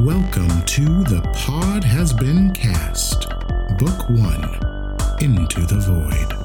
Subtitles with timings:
[0.00, 3.28] Welcome to The Pod Has Been Cast,
[3.78, 4.42] Book One
[5.20, 6.43] Into the Void.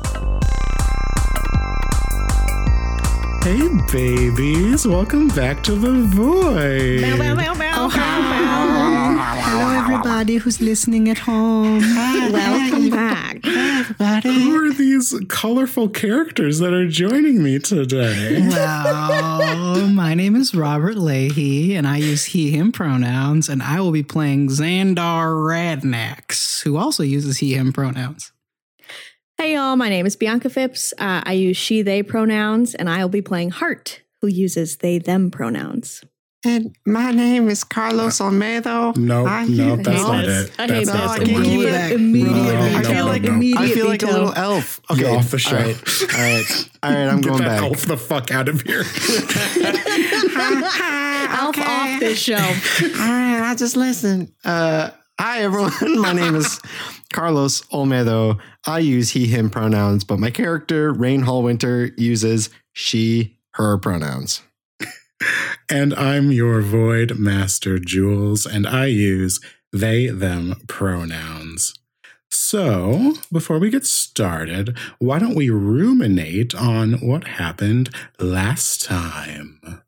[3.41, 7.04] Hey, babies, welcome back to the void.
[7.81, 7.89] Oh,
[9.42, 11.79] Hello, everybody who's listening at home.
[11.79, 13.39] Welcome back.
[13.46, 14.33] everybody.
[14.33, 18.45] Who are these colorful characters that are joining me today?
[18.49, 23.91] Well, my name is Robert Leahy, and I use he, him pronouns, and I will
[23.91, 28.31] be playing Xandar Radnax, who also uses he, him pronouns.
[29.39, 29.77] Hey, y'all.
[29.77, 30.91] My name is Bianca Phipps.
[30.98, 34.98] Uh, I use she, they pronouns, and I will be playing Hart, who uses they,
[34.99, 36.03] them pronouns.
[36.45, 38.95] And my name is Carlos Olmedo.
[38.98, 40.49] No, I- no, that's hate not this.
[40.49, 40.59] it.
[40.59, 40.93] I That's hate not this.
[40.93, 41.45] the I can't word.
[41.45, 41.91] keep it.
[41.93, 42.77] Immediate No, veto.
[42.77, 44.17] I feel like Immediate I feel like a veto.
[44.20, 44.81] little elf.
[44.89, 45.57] You're Okay, off the show.
[45.57, 47.63] All right, all right, all right I'm Get going that back.
[47.63, 48.81] elf the fuck out of here.
[51.31, 52.35] Alf off this show.
[52.35, 54.34] All right, I just listen.
[54.43, 55.73] Uh, hi everyone.
[56.01, 56.62] My name is
[57.12, 58.39] Carlos Olmedo.
[58.65, 64.42] I use he, him pronouns, but my character Rain Hall Winter, uses she, her pronouns.
[65.72, 69.39] And I'm your void master, Jules, and I use
[69.72, 71.76] they, them pronouns.
[72.31, 77.89] So, before we get started, why don't we ruminate on what happened
[78.20, 79.83] last time?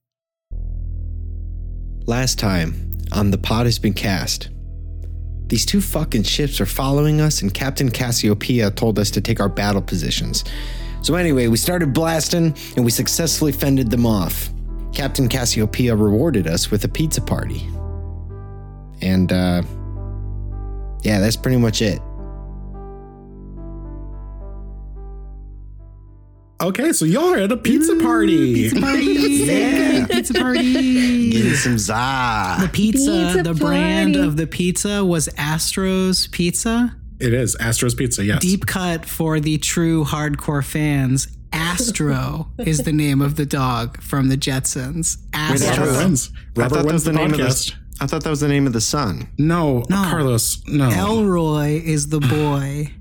[2.05, 4.49] Last time on The Pod Has Been Cast.
[5.51, 9.49] These two fucking ships are following us, and Captain Cassiopeia told us to take our
[9.49, 10.45] battle positions.
[11.01, 14.49] So, anyway, we started blasting and we successfully fended them off.
[14.93, 17.67] Captain Cassiopeia rewarded us with a pizza party.
[19.01, 19.63] And, uh,
[21.03, 21.99] yeah, that's pretty much it.
[26.61, 28.53] Okay, so y'all are at a pizza party.
[28.53, 29.05] Pizza party!
[29.51, 30.05] Yeah.
[30.07, 31.31] Pizza party!
[31.31, 32.57] Getting some za.
[32.61, 36.95] The pizza, Pizza the brand of the pizza was Astro's Pizza.
[37.19, 38.41] It is Astro's Pizza, yes.
[38.41, 41.27] Deep cut for the true hardcore fans.
[41.53, 45.17] Astro is the name of the dog from the Jetsons.
[45.31, 45.83] that's Astro.
[45.85, 45.97] Robert true.
[46.03, 46.31] wins.
[46.35, 47.71] I Robert thought that was the, the name of podcast.
[47.97, 48.03] the.
[48.03, 49.27] I thought that was the name of the sun.
[49.37, 50.03] No, No.
[50.03, 50.89] Carlos, no.
[50.89, 52.91] Elroy is the boy.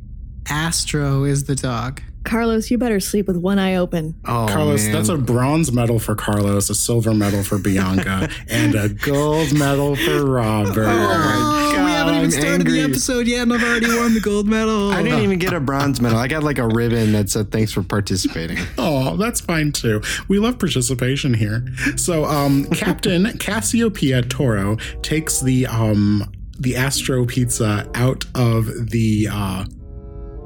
[0.48, 2.02] Astro is the dog.
[2.24, 4.14] Carlos, you better sleep with one eye open.
[4.26, 4.92] Oh, Carlos, man.
[4.92, 9.96] that's a bronze medal for Carlos, a silver medal for Bianca, and a gold medal
[9.96, 10.84] for Robert.
[10.84, 11.84] Oh, my God.
[11.86, 12.72] we haven't even I'm started angry.
[12.72, 14.90] the episode yet, and I've already won the gold medal.
[14.90, 16.18] I didn't even get a bronze medal.
[16.18, 18.58] I got like a ribbon that said thanks for participating.
[18.78, 20.00] Oh, that's fine too.
[20.28, 21.66] We love participation here.
[21.96, 29.64] So, um, Captain Cassiopeia Toro takes the um the Astro Pizza out of the uh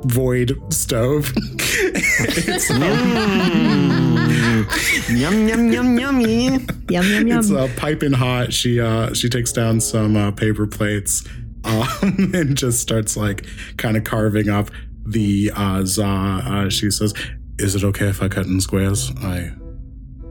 [0.06, 1.32] void stove.
[1.37, 2.70] it's,
[3.84, 5.19] Mm.
[5.20, 6.44] yum yum yum yummy.
[6.44, 7.38] Yum, yum, yum.
[7.38, 8.53] it's uh, piping hot.
[8.53, 11.25] She uh she takes down some uh, paper plates
[11.65, 11.88] um
[12.34, 13.47] and just starts like
[13.78, 14.70] kind of carving up
[15.06, 16.04] the uh za.
[16.04, 17.12] Uh, she says,
[17.59, 19.10] "Is it okay if I cut in squares?
[19.22, 19.50] I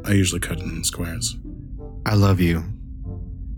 [0.06, 1.36] I usually cut in squares."
[2.06, 2.64] I love you.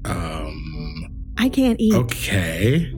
[0.06, 1.12] Um.
[1.38, 1.94] I can't eat.
[1.94, 2.95] Okay.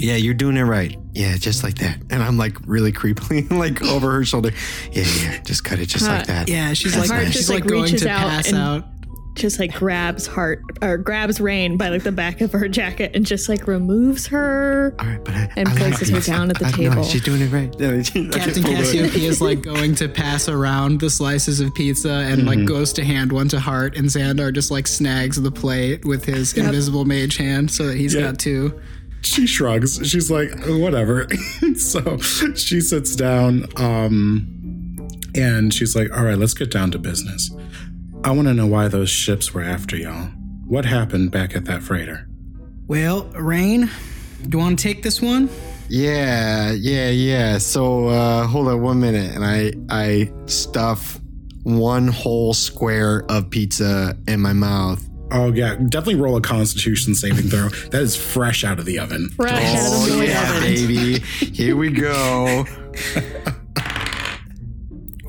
[0.00, 0.96] Yeah, you're doing it right.
[1.12, 2.00] Yeah, just like that.
[2.10, 4.50] And I'm like really creepily like over her shoulder.
[4.92, 6.48] Yeah, yeah, just cut it just like that.
[6.48, 7.32] Yeah, she's That's like nice.
[7.32, 8.84] she's like, like, going reaches to out pass and- out.
[9.36, 13.24] Just like grabs Hart or grabs Raine by like the back of her jacket and
[13.24, 14.94] just like removes her.
[14.98, 17.04] All right, but I, And I like places her down at the I- no, table.
[17.04, 17.74] she's doing it right.
[17.80, 18.76] Yeah, she- Captain just pulled.
[18.76, 22.66] Cassiopeia is like going to pass around the slices of pizza and like mm-hmm.
[22.66, 26.54] goes to hand one to Hart and Xandar just like snags the plate with his
[26.54, 28.22] invisible mage hand so that he's Yeah.
[28.22, 28.78] got two.
[29.22, 30.00] She shrugs.
[30.08, 31.28] She's like, whatever.
[31.76, 37.50] so she sits down, um, and she's like, all right, let's get down to business.
[38.24, 40.28] I want to know why those ships were after y'all.
[40.66, 42.28] What happened back at that freighter?
[42.86, 43.90] Well, Raine,
[44.48, 45.48] do you want to take this one?
[45.88, 47.58] Yeah, yeah, yeah.
[47.58, 51.18] So uh hold on one minute and I I stuff
[51.64, 55.04] one whole square of pizza in my mouth.
[55.32, 57.68] Oh yeah, definitely roll a Constitution saving throw.
[57.90, 59.28] That is fresh out of the oven.
[59.30, 60.62] Fresh out of oh, the Oh yeah, oven.
[60.62, 61.18] baby.
[61.20, 62.64] Here we go.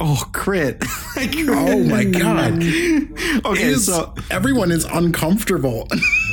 [0.03, 0.83] Oh, crit.
[1.47, 2.53] Oh my god!
[3.45, 5.87] okay, Is- so everyone is uncomfortable.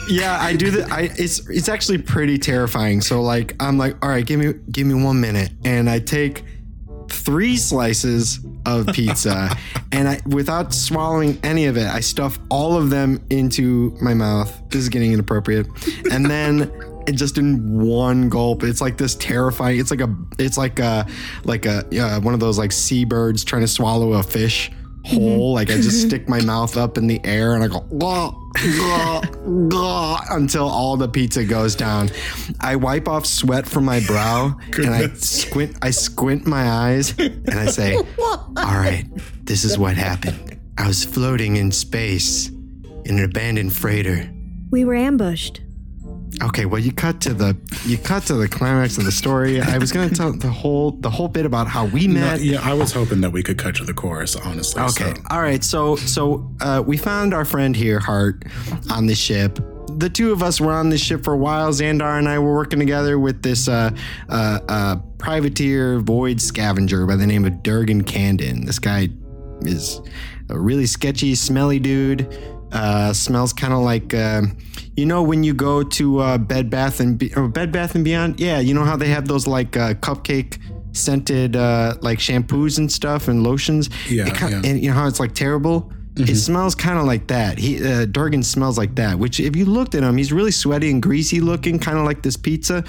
[0.08, 0.90] yeah, I do that.
[0.90, 3.02] I it's it's actually pretty terrifying.
[3.02, 6.44] So like I'm like, all right, give me give me one minute, and I take
[7.10, 9.56] three slices of pizza,
[9.92, 14.60] and I without swallowing any of it, I stuff all of them into my mouth.
[14.70, 15.66] This is getting inappropriate,
[16.10, 16.72] and then.
[17.08, 18.62] It just in one gulp.
[18.62, 19.80] It's like this terrifying.
[19.80, 20.14] It's like a.
[20.38, 21.06] It's like a,
[21.44, 24.70] like a uh, one of those like seabirds trying to swallow a fish
[25.08, 25.54] hole.
[25.54, 26.08] Like I just mm-hmm.
[26.08, 28.30] stick my mouth up in the air and I go "Gah,
[28.78, 29.20] gah,
[29.68, 32.10] gah," until all the pizza goes down.
[32.60, 35.76] I wipe off sweat from my brow and I squint.
[35.82, 39.04] I squint my eyes and I say, "All right,
[39.44, 40.58] this is what happened.
[40.76, 44.30] I was floating in space in an abandoned freighter."
[44.70, 45.62] We were ambushed.
[46.42, 49.60] Okay, well you cut to the you cut to the climax of the story.
[49.60, 52.40] I was going to tell the whole the whole bit about how we No, met.
[52.40, 54.82] yeah, I was hoping that we could cut to the chorus, honestly.
[54.82, 55.14] Okay.
[55.14, 55.64] so- All right.
[55.64, 58.44] So so uh, we found our friend here, Hart,
[58.90, 59.58] on the ship.
[59.96, 61.70] The two of us were on this ship for a while.
[61.72, 63.90] Xandar and I were working together with this uh,
[64.28, 68.64] uh, uh, privateer void scavenger by the name of Durgan Candon.
[68.64, 69.08] This guy
[69.62, 70.00] is
[70.50, 72.32] a really sketchy, smelly dude.
[72.70, 74.42] Uh, smells kind of like uh,
[74.94, 78.04] you know when you go to uh, Bed Bath and Be- or Bed Bath and
[78.04, 78.38] Beyond.
[78.40, 80.58] Yeah, you know how they have those like uh, cupcake
[80.92, 83.88] scented uh, like shampoos and stuff and lotions.
[84.08, 84.62] Yeah, It ki- yeah.
[84.64, 85.90] and you know how it's like terrible.
[86.20, 87.58] It smells kind of like that.
[87.58, 89.16] He uh, Durgan smells like that.
[89.20, 92.22] Which, if you looked at him, he's really sweaty and greasy looking, kind of like
[92.22, 92.82] this pizza.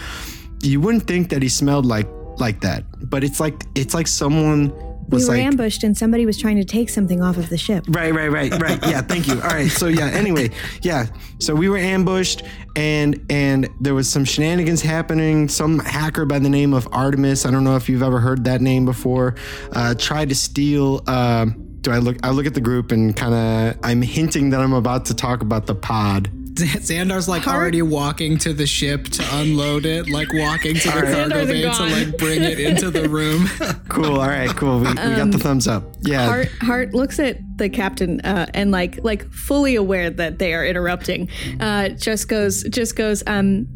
[0.64, 2.08] You wouldn't think that he smelled like
[2.40, 4.74] like that, but it's like it's like someone
[5.10, 7.86] We were like ambushed and somebody was trying to take something off of the ship.
[7.90, 8.80] Right, right, right, right.
[8.88, 9.36] Yeah, thank you.
[9.42, 9.70] All right.
[9.70, 10.50] So yeah, anyway,
[10.82, 11.08] yeah.
[11.40, 12.44] So we were ambushed
[12.76, 15.48] and and there was some shenanigans happening.
[15.48, 18.62] Some hacker by the name of Artemis, I don't know if you've ever heard that
[18.62, 19.36] name before,
[19.74, 23.34] uh, tried to steal um do I look I look at the group and kind
[23.34, 26.30] of I'm hinting that I'm about to talk about the pod.
[26.62, 31.12] Xandar's like already walking to the ship to unload it, like walking to the cargo
[31.14, 33.48] Xandar's bay to like bring it into the room.
[33.90, 34.22] Cool.
[34.22, 34.80] All right, cool.
[34.80, 35.84] We, we got the thumbs up.
[36.02, 36.26] Yeah.
[36.28, 40.64] Hart Hart looks at the captain uh, and like like fully aware that they are
[40.66, 41.28] interrupting.
[41.60, 43.24] Uh, just goes just goes.
[43.28, 43.68] Um,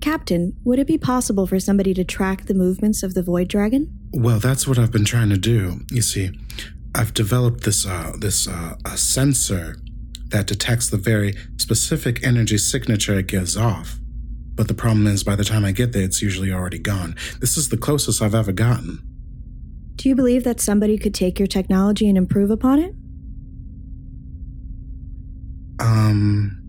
[0.00, 3.88] Captain, would it be possible for somebody to track the movements of the void dragon?
[4.12, 5.80] Well, that's what I've been trying to do.
[5.90, 6.32] You see,
[6.94, 9.76] I've developed this uh, this uh, a sensor
[10.32, 13.98] that detects the very specific energy signature it gives off.
[14.54, 17.14] But the problem is, by the time I get there, it's usually already gone.
[17.40, 19.02] This is the closest I've ever gotten.
[19.96, 22.94] Do you believe that somebody could take your technology and improve upon it?
[25.80, 26.62] Um,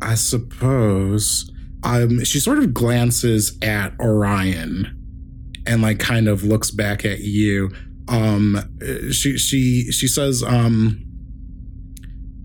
[0.00, 1.50] I suppose.
[1.82, 4.96] Um, she sort of glances at Orion,
[5.66, 7.70] and like kind of looks back at you.
[8.08, 8.58] Um,
[9.10, 11.04] she she she says, um,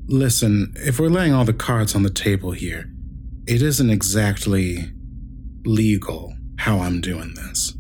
[0.10, 2.90] listen, if we're laying all the cards on the table here,
[3.48, 4.92] it isn't exactly
[5.66, 7.74] legal how I'm doing this.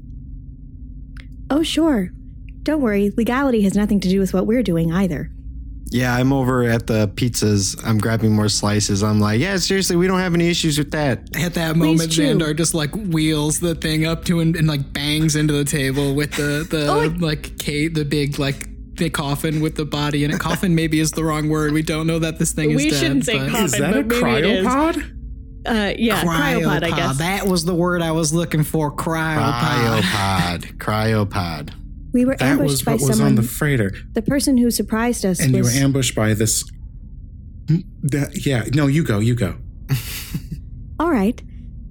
[1.49, 2.11] Oh, sure.
[2.63, 5.31] Don't worry, legality has nothing to do with what we're doing either.
[5.91, 7.81] Yeah, I'm over at the pizzas.
[7.83, 9.01] I'm grabbing more slices.
[9.01, 11.35] I'm like, yeah, seriously, we don't have any issues with that.
[11.35, 12.21] At that moment, chew.
[12.21, 16.13] Xandar just like wheels the thing up to him and like bangs into the table
[16.13, 18.67] with the the Oh, like Kate, the big like
[18.99, 20.39] the coffin with the body in it.
[20.39, 21.71] Coffin maybe is the wrong word.
[21.73, 22.99] We don't know that this thing is We dead.
[22.99, 23.65] shouldn't say but- coffin.
[23.65, 24.65] Is that a but maybe it is.
[24.67, 25.15] cryopod?
[25.65, 27.17] Uh, yeah, cryopod, I guess.
[27.17, 28.91] That was the word I was looking for.
[28.95, 30.01] Cryopod.
[30.01, 30.77] Cryopod.
[30.77, 31.69] Cryopod.
[32.13, 33.27] we were That ambushed was by what was someone.
[33.31, 33.91] on the freighter.
[34.13, 36.63] the person who surprised us And you were ambushed by this.
[38.03, 39.55] That- yeah, no, you go, you go.
[40.99, 41.41] All right.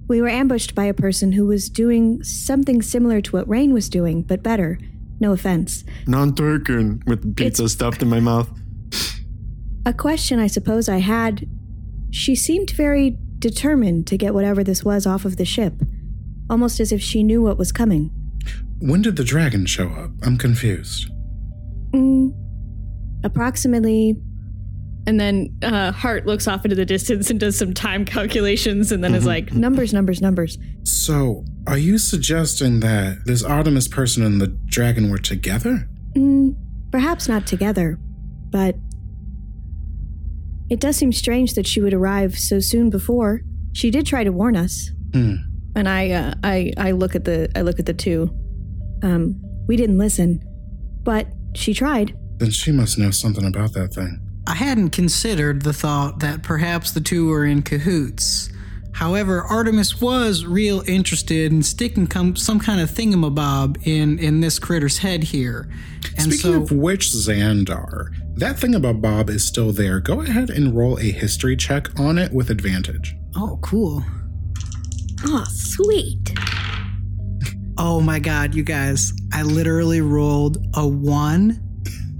[0.07, 3.87] We were ambushed by a person who was doing something similar to what Raine was
[3.89, 4.79] doing, but better.
[5.19, 5.83] No offense.
[6.07, 8.49] Non taken with the pizza stuffed in my mouth.
[9.85, 11.47] A question I suppose I had.
[12.11, 15.73] She seemed very determined to get whatever this was off of the ship,
[16.49, 18.11] almost as if she knew what was coming.
[18.79, 20.11] When did the dragon show up?
[20.23, 21.09] I'm confused.
[21.93, 22.33] Mm,
[23.23, 24.17] approximately.
[25.07, 29.03] And then uh, Hart looks off into the distance and does some time calculations and
[29.03, 30.57] then is like, numbers, numbers, numbers.
[30.83, 35.87] So, are you suggesting that this Artemis person and the dragon were together?
[36.15, 36.55] Mm,
[36.91, 37.97] perhaps not together,
[38.49, 38.75] but
[40.69, 43.41] it does seem strange that she would arrive so soon before.
[43.73, 45.35] She did try to warn us, Hmm.
[45.75, 48.29] and I, uh, I, I look at the, I look at the two.
[49.01, 50.41] Um, we didn't listen,
[51.03, 52.15] but she tried.
[52.37, 54.19] Then she must know something about that thing.
[54.47, 58.49] I hadn't considered the thought that perhaps the two were in cahoots.
[58.93, 64.59] However, Artemis was real interested in sticking com- some kind of thingamabob in in this
[64.59, 65.69] critter's head here,
[66.17, 69.99] and Speaking so of which, Xandar, that thing about Bob is still there.
[69.99, 73.15] Go ahead and roll a history check on it with advantage.
[73.37, 74.03] oh, cool.
[75.25, 76.33] Oh, sweet.
[77.77, 79.13] Oh my god, you guys!
[79.31, 81.61] I literally rolled a one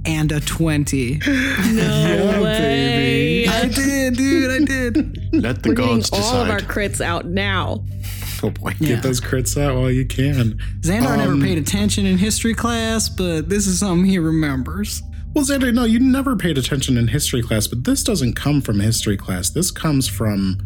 [0.04, 1.20] and a twenty.
[1.26, 3.46] No way.
[3.46, 4.62] I did, dude.
[4.62, 5.34] I did.
[5.34, 7.84] Let the We're getting gods all of our crits out now.
[8.42, 8.72] oh boy.
[8.80, 8.94] Yeah.
[8.94, 10.58] Get those crits out while you can.
[10.80, 15.02] Xandar never Um, paid attention in history class, but this is something he remembers.
[15.34, 18.80] Well, Xandar, no, you never paid attention in history class, but this doesn't come from
[18.80, 19.50] history class.
[19.50, 20.58] This comes from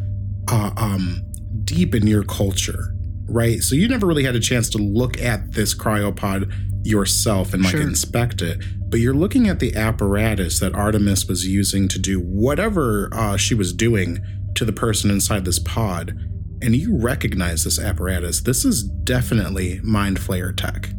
[0.50, 1.22] uh, um,
[1.64, 2.94] deep in your culture,
[3.26, 3.60] right?
[3.60, 6.52] So you never really had a chance to look at this cryopod
[6.84, 7.80] yourself and like Sure.
[7.82, 8.62] inspect it.
[8.88, 13.54] But you're looking at the apparatus that Artemis was using to do whatever uh, she
[13.54, 14.20] was doing
[14.54, 16.16] to the person inside this pod,
[16.62, 18.42] and you recognize this apparatus.
[18.42, 20.90] This is definitely Mind Flayer tech.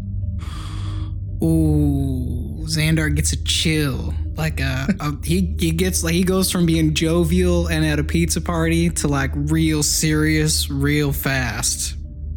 [1.43, 4.13] Ooh, Xandar gets a chill.
[4.35, 8.03] Like uh, uh, he he gets like he goes from being jovial and at a
[8.03, 11.95] pizza party to like real serious, real fast.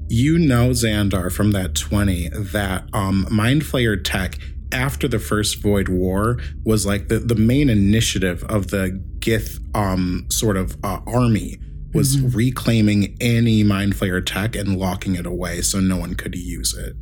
[0.08, 4.38] You know Xandar from that 20 that um Mind Flayer tech
[4.72, 10.26] after the first Void War was like the, the main initiative of the Gith um
[10.30, 11.58] sort of uh, army
[11.94, 16.74] was reclaiming any Mind Flayer tech and locking it away so no one could use
[16.74, 16.94] it.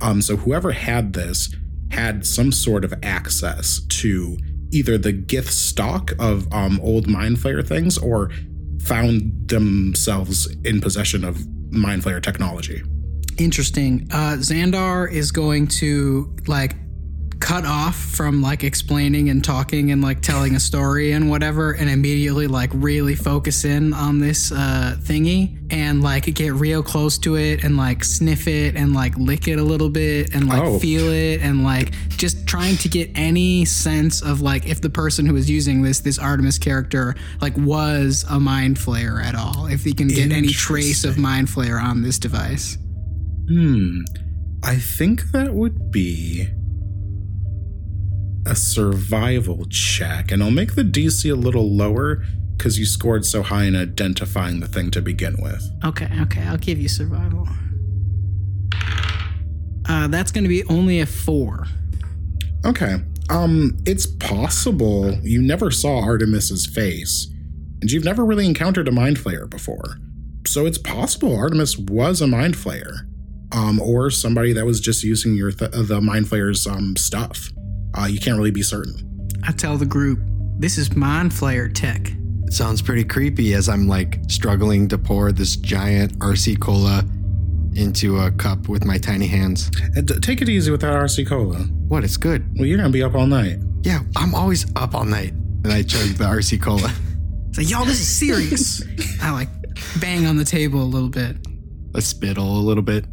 [0.00, 1.54] Um so whoever had this
[1.90, 4.36] had some sort of access to
[4.72, 8.30] either the Gith stock of um old Mind Flayer things or
[8.80, 12.82] found themselves in possession of Mind Flayer technology.
[13.38, 14.08] Interesting.
[14.12, 16.76] Uh, Xandar is going to like
[17.44, 21.90] cut off from like explaining and talking and like telling a story and whatever and
[21.90, 27.36] immediately like really focus in on this uh thingy and like get real close to
[27.36, 30.78] it and like sniff it and like lick it a little bit and like Oh.
[30.78, 35.26] feel it and like just trying to get any sense of like if the person
[35.26, 39.84] who is using this this Artemis character like was a mind flayer at all if
[39.84, 42.78] he can get any trace of mind flayer on this device
[43.48, 43.98] Hmm.
[44.62, 46.48] I think that would be
[48.46, 52.22] a survival check, and I'll make the DC a little lower
[52.56, 55.62] because you scored so high in identifying the thing to begin with.
[55.84, 57.48] Okay, okay, I'll give you survival.
[59.88, 61.66] Uh, that's going to be only a four.
[62.64, 62.96] Okay.
[63.30, 67.28] Um, it's possible you never saw Artemis's face,
[67.80, 69.98] and you've never really encountered a mind flayer before.
[70.46, 73.06] So it's possible Artemis was a mind flayer,
[73.52, 77.50] um, or somebody that was just using your th- the mind flayer's um stuff.
[77.96, 78.94] Uh, you can't really be certain.
[79.46, 80.18] I tell the group,
[80.58, 82.12] this is Mind Flayer tech.
[82.50, 87.04] Sounds pretty creepy as I'm like struggling to pour this giant RC cola
[87.74, 89.70] into a cup with my tiny hands.
[89.96, 91.58] And t- take it easy with that RC cola.
[91.88, 92.04] What?
[92.04, 92.46] It's good.
[92.56, 93.58] Well, you're gonna be up all night.
[93.82, 95.32] Yeah, I'm always up all night.
[95.32, 96.92] And I chug the RC cola.
[97.48, 98.82] It's like, y'all, this is serious.
[99.22, 99.48] I like
[100.00, 101.36] bang on the table a little bit.
[101.94, 103.04] I spittle a little bit.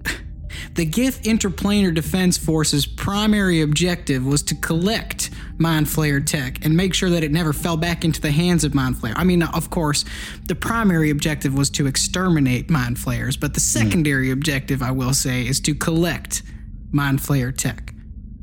[0.73, 6.93] The Gith Interplanar Defense Force's primary objective was to collect Mind Flayer tech and make
[6.93, 9.13] sure that it never fell back into the hands of Mind Flayer.
[9.17, 10.05] I mean, of course,
[10.47, 13.89] the primary objective was to exterminate Mind Flayers, but the hmm.
[13.89, 16.41] secondary objective, I will say, is to collect
[16.91, 17.93] Mind Flayer tech.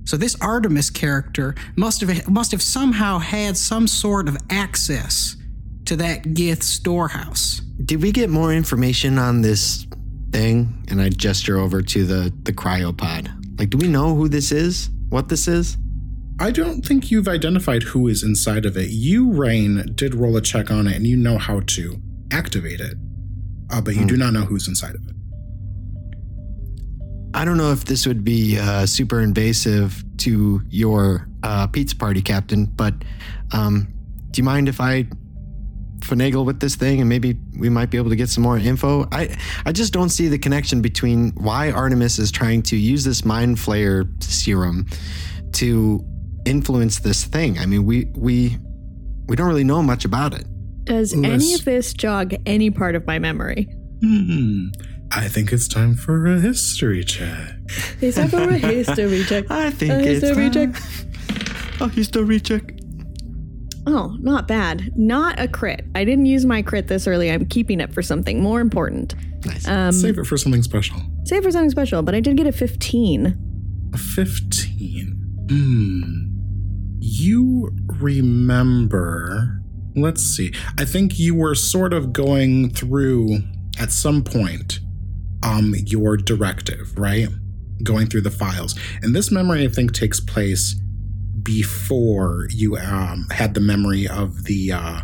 [0.04, 5.36] So this Artemis character must have must have somehow had some sort of access
[5.84, 7.60] to that Gith storehouse.
[7.84, 9.86] Did we get more information on this
[10.30, 10.84] thing?
[10.88, 13.30] And I gesture over to the the cryopod.
[13.58, 14.90] Like, do we know who this is?
[15.08, 15.76] What this is?
[16.40, 18.90] I don't think you've identified who is inside of it.
[18.90, 22.94] You, Raine, did roll a check on it, and you know how to activate it,
[23.70, 25.14] uh, but you do not know who's inside of it.
[27.34, 32.22] I don't know if this would be uh, super invasive to your uh, pizza party,
[32.22, 32.94] Captain, but
[33.52, 33.88] um,
[34.30, 35.08] do you mind if I
[36.00, 39.06] finagle with this thing and maybe we might be able to get some more info?
[39.12, 43.24] I, I just don't see the connection between why Artemis is trying to use this
[43.24, 44.86] mind flayer serum
[45.52, 46.04] to
[46.46, 47.58] influence this thing.
[47.58, 48.56] I mean, we we
[49.26, 50.44] we don't really know much about it.
[50.84, 53.68] Does any of this jog any part of my memory?
[54.02, 54.68] Hmm.
[55.10, 57.54] I think it's time for a history check.
[58.00, 59.50] Is that for a history check?
[59.50, 60.72] I think A it's history time.
[60.74, 60.82] check.
[61.80, 62.74] A history check.
[63.90, 64.92] Oh, not bad.
[64.96, 65.86] Not a crit.
[65.94, 67.30] I didn't use my crit this early.
[67.30, 69.14] I'm keeping it for something more important.
[69.46, 69.66] Nice.
[69.66, 70.96] Um, Save it for something special.
[71.24, 73.90] save for something special, but I did get a 15.
[73.94, 75.46] A 15.
[75.48, 76.28] Hmm.
[77.00, 79.60] You remember.
[79.96, 80.52] Let's see.
[80.78, 83.38] I think you were sort of going through
[83.80, 84.80] at some point
[85.42, 87.28] um your directive, right?
[87.82, 88.78] Going through the files.
[89.02, 90.78] And this memory I think takes place
[91.48, 95.00] before you um had the memory of the uh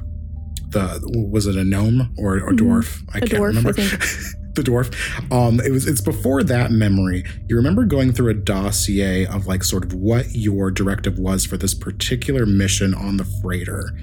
[0.69, 3.03] the was it a gnome or, or dwarf?
[3.15, 3.73] I A can't dwarf, remember.
[4.55, 5.33] the dwarf.
[5.33, 7.25] Um, it was it's before that memory.
[7.49, 11.57] You remember going through a dossier of like sort of what your directive was for
[11.57, 13.99] this particular mission on the freighter,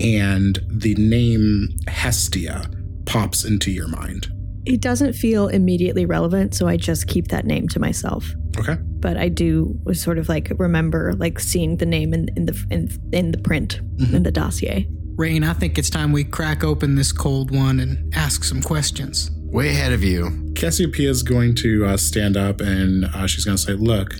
[0.00, 2.68] and the name Hestia
[3.06, 4.32] pops into your mind.
[4.66, 8.32] It doesn't feel immediately relevant, so I just keep that name to myself.
[8.58, 8.78] Okay.
[9.04, 12.88] But I do sort of like remember like seeing the name in, in the in,
[13.12, 14.88] in the print in the dossier.
[15.16, 19.30] Raine, I think it's time we crack open this cold one and ask some questions.
[19.42, 20.54] Way ahead of you.
[20.56, 24.14] Cassiopeia is going to uh, stand up and uh, she's going to say, Look,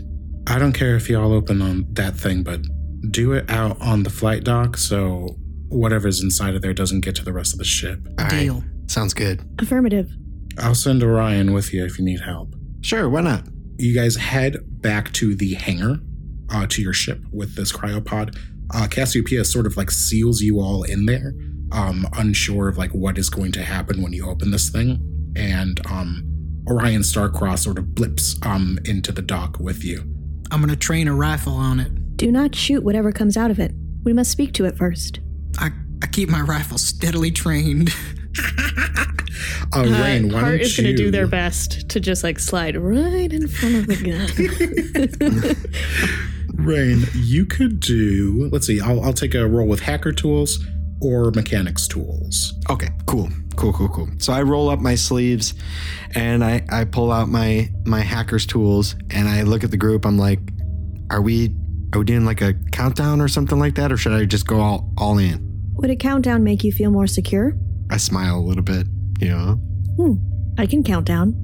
[0.46, 2.60] I don't care if y'all open on that thing, but
[3.10, 5.38] do it out on the flight dock so
[5.70, 8.00] whatever's inside of there doesn't get to the rest of the ship.
[8.18, 8.40] All right.
[8.40, 8.62] Deal.
[8.86, 9.40] Sounds good.
[9.58, 10.10] Affirmative.
[10.58, 12.54] I'll send Orion with you if you need help.
[12.82, 13.48] Sure, why not?
[13.76, 15.98] You guys head back to the hangar,
[16.50, 18.36] uh, to your ship with this cryopod.
[18.72, 21.34] Uh, Cassiopeia sort of like seals you all in there,
[21.72, 25.32] um, unsure of like what is going to happen when you open this thing.
[25.36, 26.24] And um,
[26.68, 29.98] Orion Starcross sort of blips um, into the dock with you.
[30.50, 32.16] I'm gonna train a rifle on it.
[32.16, 33.72] Do not shoot whatever comes out of it.
[34.04, 35.20] We must speak to it first.
[35.58, 35.70] I,
[36.02, 37.90] I keep my rifle steadily trained.
[39.72, 42.76] Uh, Raine, why Hart don't is going to do their best to just like slide
[42.76, 45.56] right in front of the
[46.54, 46.64] gun.
[46.64, 48.48] Raine, you could do.
[48.52, 48.80] Let's see.
[48.80, 50.64] I'll, I'll take a roll with hacker tools
[51.00, 52.54] or mechanics tools.
[52.70, 53.28] Okay, cool.
[53.56, 54.08] Cool, cool, cool.
[54.18, 55.54] So I roll up my sleeves
[56.14, 60.04] and I, I pull out my my hacker's tools and I look at the group.
[60.06, 60.40] I'm like,
[61.10, 61.54] are we
[61.92, 63.92] are we doing like a countdown or something like that?
[63.92, 65.72] Or should I just go all, all in?
[65.74, 67.56] Would a countdown make you feel more secure?
[67.90, 68.86] I smile a little bit,
[69.20, 69.54] you know.
[69.96, 70.14] Hmm.
[70.58, 71.34] I can count down.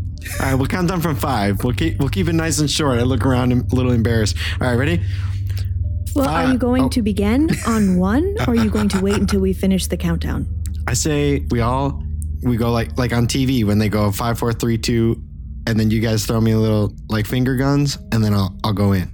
[0.40, 1.62] All right, we'll count down from five.
[1.64, 2.98] We'll keep we'll keep it nice and short.
[2.98, 4.36] I look around a little embarrassed.
[4.60, 5.02] All right, ready?
[6.14, 6.88] Well, are you going Oh.
[6.90, 10.46] to begin on one, or are you going to wait until we finish the countdown?
[10.86, 12.02] I say we all
[12.42, 15.22] we go like like on TV when they go five, four, three, two,
[15.66, 18.72] and then you guys throw me a little like finger guns, and then I'll I'll
[18.72, 19.10] go in.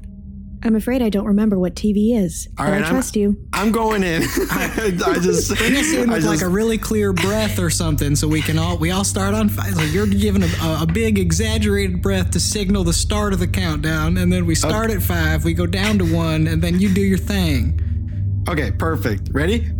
[0.67, 3.37] I'm afraid I don't remember what TV is, All but right, I I'm- trust you.
[3.53, 4.23] I'm going in.
[4.51, 8.17] I, I just Bring us in I with like a really clear breath or something,
[8.17, 9.77] so we can all we all start on five.
[9.77, 13.47] Like you're giving a, a, a big exaggerated breath to signal the start of the
[13.47, 16.93] countdown, and then we start at five, we go down to one, and then you
[16.93, 18.45] do your thing.
[18.49, 19.31] okay, perfect.
[19.33, 19.71] Ready?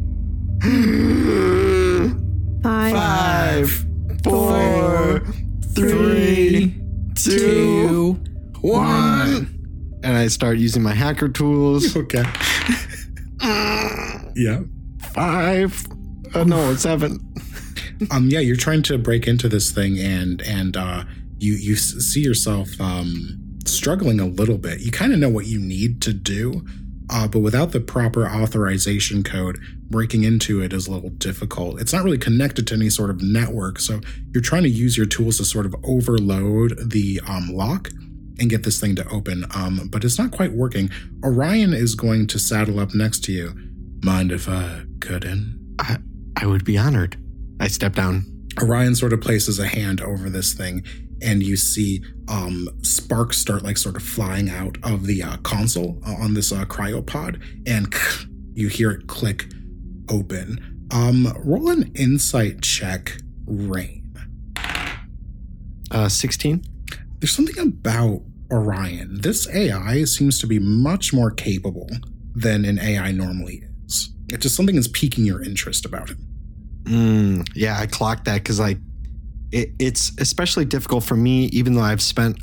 [2.63, 2.93] Five.
[2.93, 3.87] Five,
[4.25, 5.21] four,
[5.75, 6.75] three,
[7.15, 8.13] two, Two,
[8.61, 9.56] one.
[10.07, 11.97] And I start using my hacker tools.
[12.07, 12.23] Okay.
[14.37, 14.61] yeah.
[15.13, 15.85] Five.
[16.35, 17.19] Oh no, it's seven.
[18.13, 18.29] Um.
[18.29, 18.39] Yeah.
[18.39, 21.05] You're trying to break into this thing, and and uh,
[21.39, 24.81] you you see yourself um struggling a little bit.
[24.81, 26.65] You kind of know what you need to do,
[27.11, 29.59] uh, but without the proper authorization code,
[29.91, 31.81] breaking into it is a little difficult.
[31.81, 34.01] It's not really connected to any sort of network, so
[34.33, 37.91] you're trying to use your tools to sort of overload the um, lock
[38.39, 39.45] and get this thing to open.
[39.55, 40.91] Um, but it's not quite working.
[41.25, 43.55] Orion is going to saddle up next to you.
[44.03, 45.59] Mind if I cut in?
[45.79, 45.99] I,
[46.37, 47.17] I would be honored.
[47.61, 48.27] I step down.
[48.63, 50.85] Orion sort of places a hand over this thing,
[51.23, 55.99] and you see um, sparks start like sort of flying out of the uh, console
[56.07, 57.93] uh, on this uh, cryopod, and
[58.55, 59.47] you hear it click
[60.11, 60.89] open.
[60.93, 64.15] Um, roll an insight check, Raine.
[65.91, 66.63] Uh, 16.
[67.27, 69.21] There's something about Orion.
[69.21, 71.89] This AI seems to be much more capable
[72.37, 74.13] than an AI normally is.
[74.29, 76.19] It's just something that's piquing your interest about it.
[76.85, 78.79] Mm, yeah, I clocked that because like
[79.51, 82.39] it, it's especially difficult for me, even though I've spent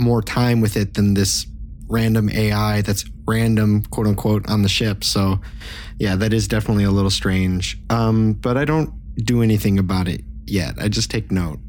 [0.00, 1.46] more time with it than this
[1.86, 5.04] random AI that's random, quote unquote, on the ship.
[5.04, 5.38] So
[6.00, 7.78] yeah, that is definitely a little strange.
[7.88, 8.92] Um, but I don't
[9.24, 10.74] do anything about it yet.
[10.80, 11.60] I just take note.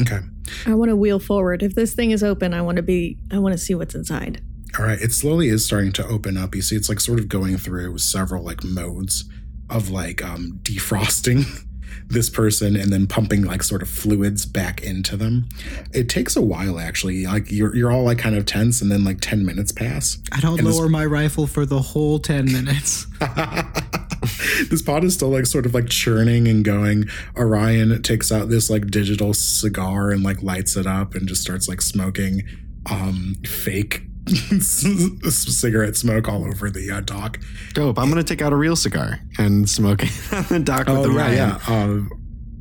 [0.00, 0.20] Okay.
[0.66, 1.62] I want to wheel forward.
[1.62, 3.18] If this thing is open, I want to be.
[3.30, 4.42] I want to see what's inside.
[4.78, 6.54] All right, it slowly is starting to open up.
[6.54, 9.24] You see, it's like sort of going through several like modes
[9.68, 11.44] of like um, defrosting
[12.08, 15.48] this person and then pumping like sort of fluids back into them.
[15.92, 17.26] It takes a while actually.
[17.26, 20.18] Like you're you're all like kind of tense, and then like ten minutes pass.
[20.32, 23.06] I don't And this- lower my rifle for the whole ten minutes.
[24.68, 27.04] this pod is still like sort of like churning and going.
[27.36, 31.68] Orion takes out this like digital cigar and like lights it up and just starts
[31.68, 32.42] like smoking
[32.90, 34.02] um fake
[34.60, 37.38] cigarette smoke all over the uh, dock.
[37.74, 37.98] Dope.
[37.98, 41.02] I'm gonna take out a real cigar and smoke it on the dock with Oh
[41.04, 41.36] the yeah, Ryan.
[41.36, 41.58] yeah.
[41.66, 42.10] Um,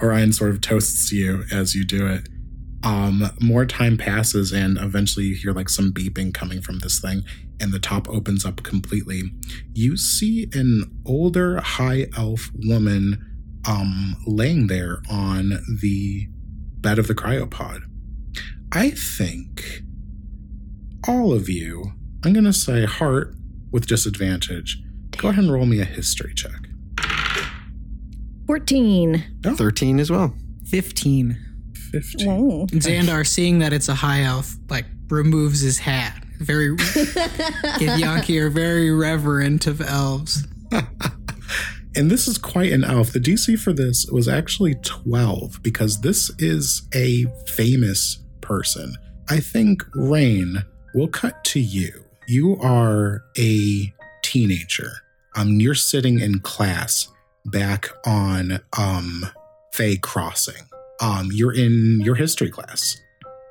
[0.01, 2.27] Orion sort of toasts you as you do it.
[2.83, 7.23] Um, more time passes, and eventually you hear like some beeping coming from this thing,
[7.59, 9.23] and the top opens up completely.
[9.73, 13.25] You see an older high elf woman
[13.67, 16.27] um, laying there on the
[16.79, 17.81] bed of the cryopod.
[18.71, 19.81] I think
[21.09, 21.91] all of you,
[22.23, 23.33] I'm going to say Hart
[23.71, 24.81] with disadvantage.
[25.17, 26.51] Go ahead and roll me a history check.
[28.45, 29.25] Fourteen.
[29.43, 30.33] 13 as well.
[30.69, 31.37] Fifteen.
[31.91, 32.29] 15.
[32.29, 32.67] Oh.
[32.67, 36.23] Xandar, seeing that it's a high elf, like removes his hat.
[36.37, 40.47] Very Githyanki are very reverent of elves.
[41.95, 43.11] And this is quite an elf.
[43.11, 48.95] The DC for this was actually 12 because this is a famous person.
[49.27, 52.05] I think, Raine, we'll cut to you.
[52.27, 54.91] You are a teenager.
[55.35, 57.07] Um, you're sitting in class
[57.45, 59.25] back on um,
[59.73, 60.67] Fay Crossing.
[61.01, 62.97] Um, you're in your history class.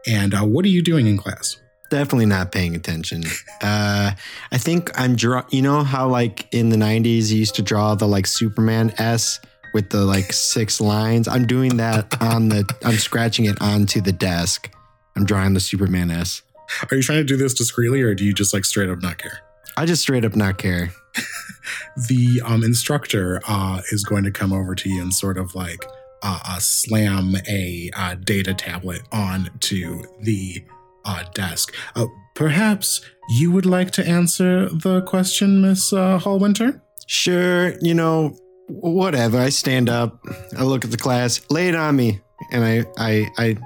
[0.07, 1.61] And uh, what are you doing in class?
[1.91, 3.25] Definitely not paying attention.
[3.61, 4.13] Uh,
[4.53, 5.45] I think I'm draw.
[5.51, 9.41] You know how like in the '90s you used to draw the like Superman S
[9.75, 11.27] with the like six lines.
[11.27, 12.73] I'm doing that on the.
[12.85, 14.73] I'm scratching it onto the desk.
[15.17, 16.43] I'm drawing the Superman S.
[16.91, 19.19] Are you trying to do this discreetly or do you just like straight up not
[19.19, 19.41] care?
[19.77, 20.93] I just straight up not care.
[22.09, 25.85] the um, instructor uh, is going to come over to you and sort of like
[26.23, 30.65] uh, uh, slam a uh, data tablet onto the
[31.05, 31.75] uh, desk.
[31.95, 33.01] Uh, perhaps
[33.31, 36.81] you would like to answer the question, Miss uh, Hallwinter?
[37.07, 38.37] Sure, you know,
[38.69, 39.39] whatever.
[39.39, 40.23] I stand up,
[40.57, 42.21] I look at the class, lay it on me,
[42.53, 43.57] and I I I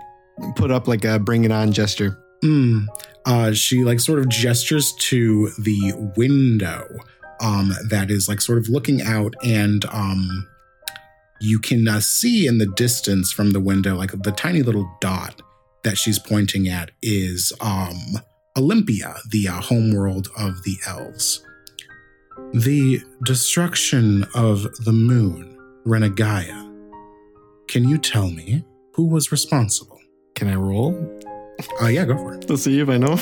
[0.55, 2.22] put up like a bring it on gesture.
[2.43, 2.87] Mm.
[3.25, 6.89] Uh, she like sort of gestures to the window
[7.41, 10.49] um, that is like sort of looking out, and um,
[11.41, 15.43] you can uh, see in the distance from the window like the tiny little dot
[15.85, 17.97] that she's pointing at is um,
[18.57, 21.45] Olympia, the uh, homeworld of the elves.
[22.55, 26.71] The destruction of the moon, Renegaya.
[27.69, 29.99] Can you tell me who was responsible?
[30.35, 31.22] Can I roll?
[31.81, 32.49] Uh, yeah, go for it.
[32.49, 33.19] Let's see if I know.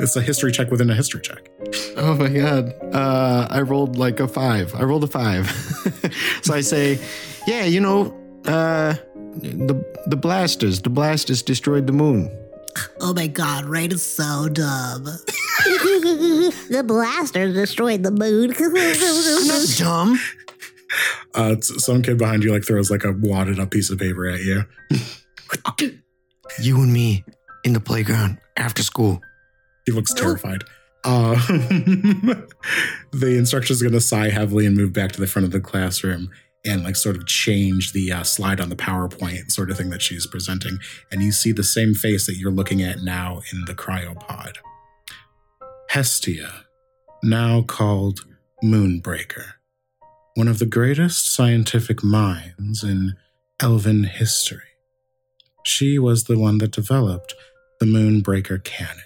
[0.00, 1.48] It's a history check within a history check.
[1.96, 2.74] Oh my god.
[2.92, 4.74] Uh, I rolled like a five.
[4.74, 5.48] I rolled a five.
[6.42, 6.98] so I say,
[7.46, 8.12] yeah, you know,
[8.44, 8.94] uh,
[9.36, 12.28] the the blasters, the blasters destroyed the moon.
[13.00, 13.92] Oh my god, Right?
[13.92, 15.04] is so dumb.
[15.64, 18.48] the blasters destroyed the moon.
[19.46, 20.18] Not dumb.
[21.34, 24.40] Uh, some kid behind you like throws like a wadded up piece of paper at
[24.40, 24.64] you.
[26.60, 27.24] You and me
[27.64, 29.20] in the playground after school.
[29.86, 30.64] He looks terrified.
[31.04, 31.34] Uh,
[33.12, 36.30] the instructor's going to sigh heavily and move back to the front of the classroom
[36.64, 40.00] and like sort of change the uh, slide on the PowerPoint sort of thing that
[40.00, 40.78] she's presenting.
[41.12, 44.56] And you see the same face that you're looking at now in the cryopod.
[45.90, 46.64] Hestia,
[47.22, 48.24] now called
[48.62, 49.44] Moonbreaker,
[50.34, 53.14] one of the greatest scientific minds in
[53.60, 54.73] elven history.
[55.64, 57.34] She was the one that developed
[57.80, 59.02] the Moonbreaker cannon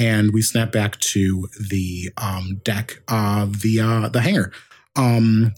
[0.00, 4.50] and we snap back to the um, deck of the uh, the hangar.
[4.96, 5.52] Um,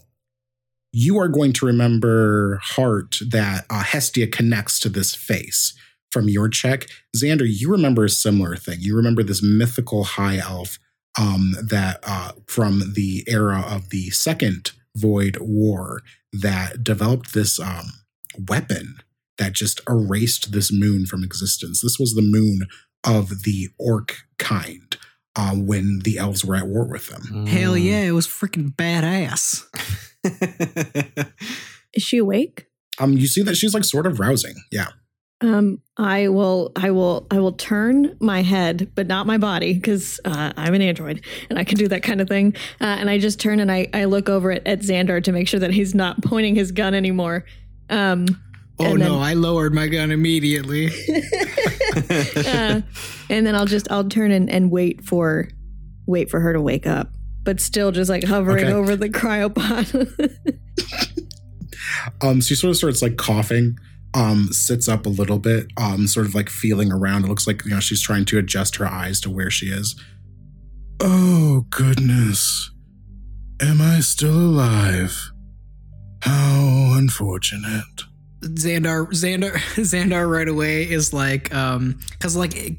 [0.91, 5.73] you are going to remember Hart that uh, Hestia connects to this face
[6.11, 6.87] from your check.
[7.15, 8.77] Xandar, you remember a similar thing.
[8.81, 10.77] You remember this mythical high elf
[11.17, 16.01] um, that uh, from the era of the second Void War
[16.33, 17.85] that developed this um,
[18.47, 18.97] weapon
[19.37, 21.81] that just erased this moon from existence.
[21.81, 22.67] This was the moon
[23.03, 24.95] of the orc kind
[25.35, 27.45] uh, when the elves were at war with them.
[27.45, 29.65] Hell yeah, it was freaking badass.
[31.93, 32.67] Is she awake?
[32.99, 34.55] Um, you see that she's like sort of rousing.
[34.71, 34.87] Yeah.
[35.41, 40.19] Um, I will, I will, I will turn my head, but not my body, because
[40.23, 42.55] uh, I'm an android and I can do that kind of thing.
[42.79, 45.49] Uh, and I just turn and I, I look over at, at Xandar to make
[45.49, 47.43] sure that he's not pointing his gun anymore.
[47.89, 48.25] Um,
[48.83, 50.87] Oh And then- no, I lowered my gun immediately.
[52.09, 52.81] uh,
[53.29, 55.47] and then I'll just, I'll turn and, and wait for,
[56.07, 57.09] wait for her to wake up,
[57.43, 58.73] but still just like hovering Okay.
[58.73, 60.39] over the cryopod.
[62.21, 63.77] Um, she sort of starts like coughing,
[64.13, 67.25] um, sits up a little bit, um, sort of like feeling around.
[67.25, 69.99] It looks like, you know, she's trying to adjust her eyes to where she is.
[71.01, 72.71] Oh, goodness.
[73.61, 75.31] Am I still alive?
[76.21, 78.03] How unfortunate.
[78.43, 82.77] Xandar, Xandar, Xandar right away is like, um, cause like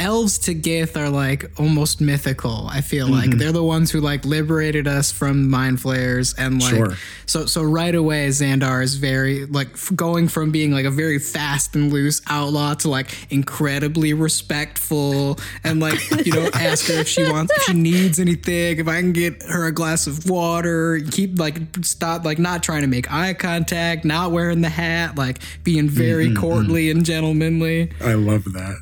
[0.00, 2.68] elves to Gith are like almost mythical.
[2.70, 3.38] I feel like Mhm.
[3.38, 6.96] they're the ones who like liberated us from mind flayers and like, Sure.
[7.26, 11.18] so, so right away Xandar is very like f- going from being like a very
[11.18, 17.08] fast and loose outlaw to like incredibly respectful and like, you know, ask her if
[17.08, 21.00] she wants, if she needs anything, if I can get her a glass of water,
[21.10, 25.38] keep like, stop, like not trying to make eye contact, not wearing the hat, like
[25.64, 27.90] being very Mhm, courtly and gentlemanly.
[28.00, 28.76] I love that.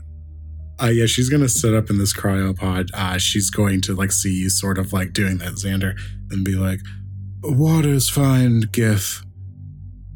[0.80, 2.90] Uh, yeah, she's gonna sit up in this cryopod.
[2.94, 5.94] Uh, she's going to like see you sort of like doing that, Xandar,
[6.30, 6.80] and be like,
[7.42, 9.24] "Water's fine, Gith."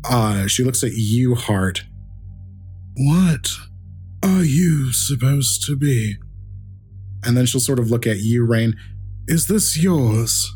[0.09, 1.85] Uh, she looks at you, Hart.
[2.97, 3.51] What
[4.23, 6.17] are you supposed to be?
[7.27, 8.77] and then she'll sort of look at you, Raine.
[9.27, 10.55] Is this yours?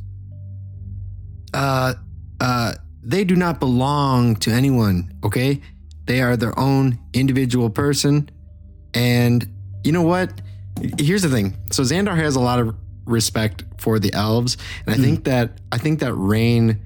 [1.52, 1.94] Uh,
[2.40, 5.60] uh, they do not belong to anyone, okay?
[6.04, 8.30] They are their own individual person.
[8.94, 9.48] And
[9.84, 10.30] you know what?
[10.98, 11.56] Here's the thing.
[11.70, 12.74] So Xandar has a lot of
[13.06, 15.02] respect for the elves, and I Hmm.
[15.04, 16.78] think that I think that Raine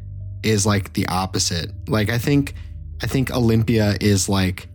[0.42, 1.70] is like the opposite.
[1.88, 2.54] Like I think
[3.02, 4.68] I think Olympia is like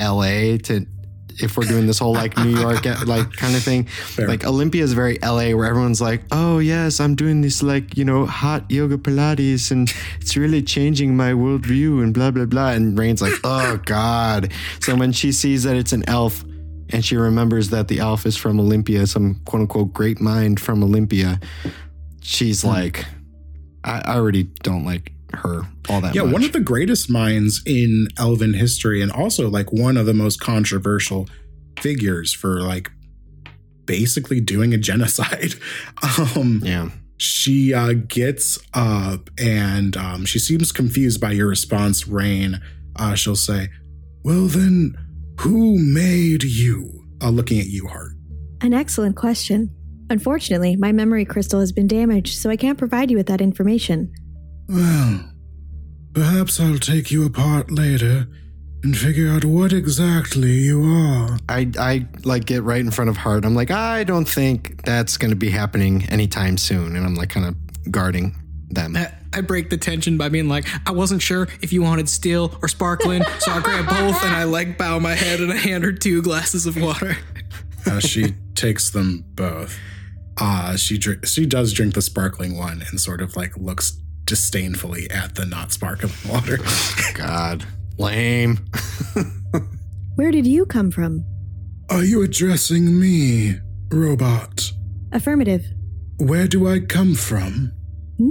[0.00, 0.86] LA to
[1.42, 3.84] if we're doing this whole like New York like kind of thing.
[3.84, 4.28] Fair.
[4.28, 8.04] Like Olympia is very LA where everyone's like, "Oh yes, I'm doing this like you
[8.04, 12.98] know hot yoga Pilates, and it's really changing my worldview and blah blah blah." And
[12.98, 16.44] Raine's like, "Oh God!" So when she sees that it's an elf,
[16.92, 20.82] and she remembers that the elf is from Olympia, some quote unquote great mind from
[20.82, 21.40] Olympia,
[22.20, 23.04] she's like,
[23.84, 27.62] I, "I already don't like her all that yeah, much." one of the greatest minds
[27.66, 31.28] in Elven history, and also like one of the most controversial
[31.78, 32.90] figures for like
[33.90, 35.54] basically doing a genocide.
[36.36, 36.88] Um, yeah.
[37.18, 42.60] she uh, gets up and um, she seems confused by your response, Raine.
[42.96, 43.68] Uh, she'll say,
[44.24, 44.96] Well, then,
[45.40, 47.02] who made you?
[47.22, 48.12] Uh, looking at you, Hart.
[48.60, 49.74] An excellent question.
[50.10, 54.12] Unfortunately, my memory crystal has been damaged, so I can't provide you with that information.
[54.68, 55.30] Well,
[56.12, 58.28] perhaps I'll take you apart later
[58.82, 61.38] and figure out what exactly you are.
[61.48, 63.46] I, I like get right in front of Hart.
[63.46, 66.96] I'm like, I don't think that's going to be happening anytime soon.
[66.96, 68.36] And I'm like kind of guarding
[68.68, 68.94] them.
[68.94, 72.58] I, I break the tension by being like, I wasn't sure if you wanted still
[72.62, 75.84] or sparkling, so I grab both and I like bow my head and I hand
[75.84, 77.16] her two glasses of water.
[77.86, 79.78] Uh, she takes them both.
[80.36, 85.10] Uh, she dr- she does drink the sparkling one and sort of like looks disdainfully
[85.10, 86.58] at the not sparkling water.
[87.14, 87.64] God,
[87.98, 88.58] lame.
[90.16, 91.24] Where did you come from?
[91.88, 93.58] Are you addressing me,
[93.90, 94.72] robot?
[95.12, 95.64] Affirmative.
[96.18, 97.72] Where do I come from?
[98.18, 98.30] Hmm?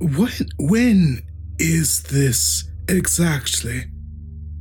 [0.00, 1.22] When when
[1.58, 3.84] is this exactly?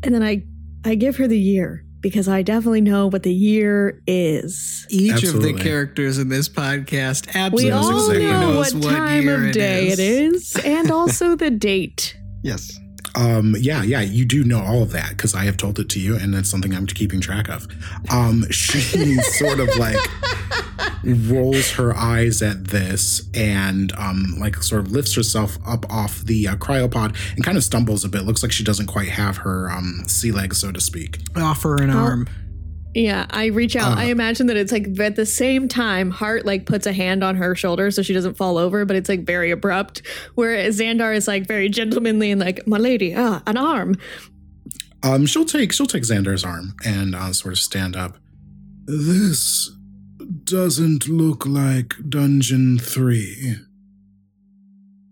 [0.04, 0.43] And then I
[0.86, 4.86] I give her the year because I definitely know what the year is.
[4.89, 8.95] Each of the characters in this podcast absolutely We absolutely all exactly know knows what
[8.95, 12.17] time year of day it is and also the date.
[12.43, 12.80] Yes.
[13.15, 15.99] Um, yeah, yeah, you do know all of that because I have told it to
[15.99, 17.67] you, and that's something I'm keeping track of.
[18.12, 19.97] Um, she sort of like
[21.04, 26.47] rolls her eyes at this and um, like sort of lifts herself up off the
[26.47, 28.23] uh, cryopod and kind of stumbles a bit.
[28.23, 31.19] Looks like she doesn't quite have her um, sea legs, so to speak.
[31.36, 31.97] Offer an Oh.
[31.97, 32.28] arm.
[32.95, 33.97] Yeah, I reach out.
[33.97, 34.01] Uh.
[34.01, 37.36] I imagine that it's like at the same time, Hart like puts a hand on
[37.36, 40.01] her shoulder so she doesn't fall over, but it's like very abrupt.
[40.36, 43.97] Whereas Xandar is like very gentlemanly and like, my lady, ah, an arm.
[45.03, 48.17] Um, she'll take she'll take Xandar's arm and uh, sort of stand up.
[48.86, 49.69] This
[50.45, 53.58] doesn't look like Dungeon Three.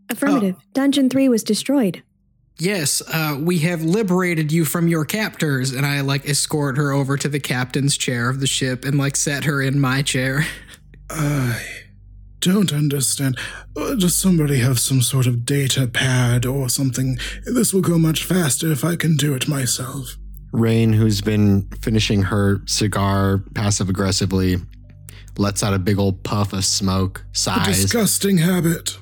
[0.10, 0.56] Affirmative.
[0.74, 2.04] Dungeon 3 was destroyed.
[2.60, 7.18] Yes, uh, we have liberated you from your captors, and I like escort her over
[7.18, 10.46] to the captain's chair of the ship and like set her in my chair.
[11.10, 11.60] I
[12.40, 13.38] don't understand.
[13.76, 17.18] Uh, Does somebody have some sort of data pad or something?
[17.46, 20.18] This will go much faster if I can do it myself.
[20.52, 24.58] Raine, who's been finishing her cigar passive aggressively,
[25.38, 27.26] lets out a big old puff of smoke,
[27.70, 28.98] A disgusting habit.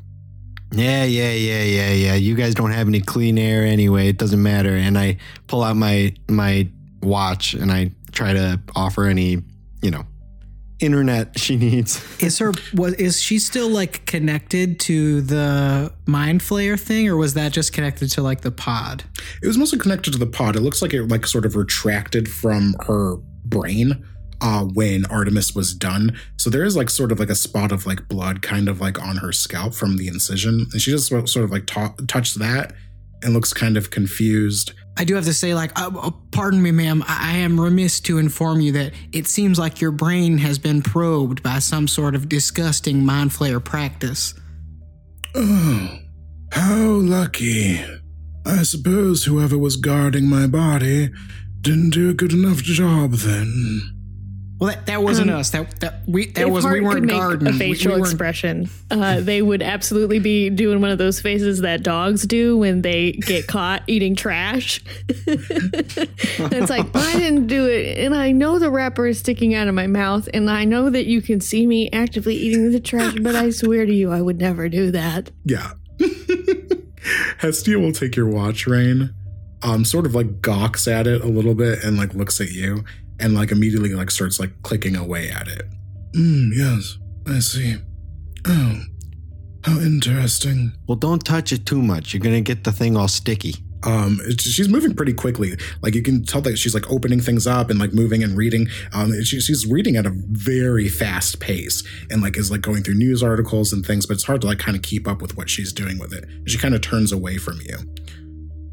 [0.74, 2.14] Yeah, yeah, yeah, yeah, yeah.
[2.16, 4.08] You guys don't have any clean air anyway.
[4.08, 4.76] It doesn't matter.
[4.76, 6.70] And I pull out my my
[7.02, 9.42] watch and I try to offer any,
[9.82, 10.06] you know,
[10.80, 12.02] internet she needs.
[12.22, 17.34] Is her was is she still like connected to the mind flayer thing, or was
[17.34, 19.04] that just connected to like the pod?
[19.44, 20.56] It was mostly connected to the pod.
[20.56, 24.06] It looks like it like sort of retracted from her brain
[24.42, 26.18] uh, when Artemis was done.
[26.38, 29.02] So there is like sort of like a spot of like blood kind of like
[29.02, 30.68] on her scalp from the incision.
[30.72, 32.74] And she just sort of like ta- touched that
[33.24, 34.74] and looks kind of confused.
[34.98, 37.04] I do have to say, like, uh, uh, pardon me, ma'am.
[37.08, 40.82] I, I am remiss to inform you that it seems like your brain has been
[40.82, 44.34] probed by some sort of disgusting mind flayer practice.
[45.34, 46.00] Oh,
[46.52, 47.80] how lucky.
[48.46, 51.12] I suppose whoever was guarding my body
[51.62, 54.01] didn't do a good enough job then.
[54.62, 55.50] Well, that, that wasn't Um, us.
[55.50, 57.48] That that we that was Hart we weren't could make guarding.
[57.48, 61.62] a facial we weren't- expression, uh, they would absolutely be doing one of those faces
[61.62, 64.80] that dogs do when they get caught eating trash.
[65.10, 69.74] it's like I didn't do it, and I know the wrapper is sticking out of
[69.74, 73.36] my mouth, and I know that you can see me actively eating the trash, but
[73.36, 75.32] I swear to you, I would never do that.
[75.44, 75.72] Yeah.
[77.40, 79.14] Hestia will take your watch, Raine.
[79.64, 82.84] Um, sort of like gawks at it a little bit and like looks at you
[83.22, 85.64] and like immediately like starts like clicking away at it.
[86.16, 87.78] Hmm, yes, I see.
[88.48, 88.82] Oh,
[89.64, 90.74] how interesting.
[90.88, 92.14] Well, don't touch it too much.
[92.14, 93.56] You're gonna get the thing all sticky.
[93.84, 95.56] Um, she's moving pretty quickly.
[95.82, 98.68] Like you can tell that she's like opening things up and like moving and reading.
[98.94, 102.96] Um, she, she's reading at a very fast pace and like is like going through
[102.96, 104.06] news articles and things.
[104.06, 106.26] But it's hard to like kind of keep up with what she's doing with it.
[106.46, 107.78] She kind of turns away from you.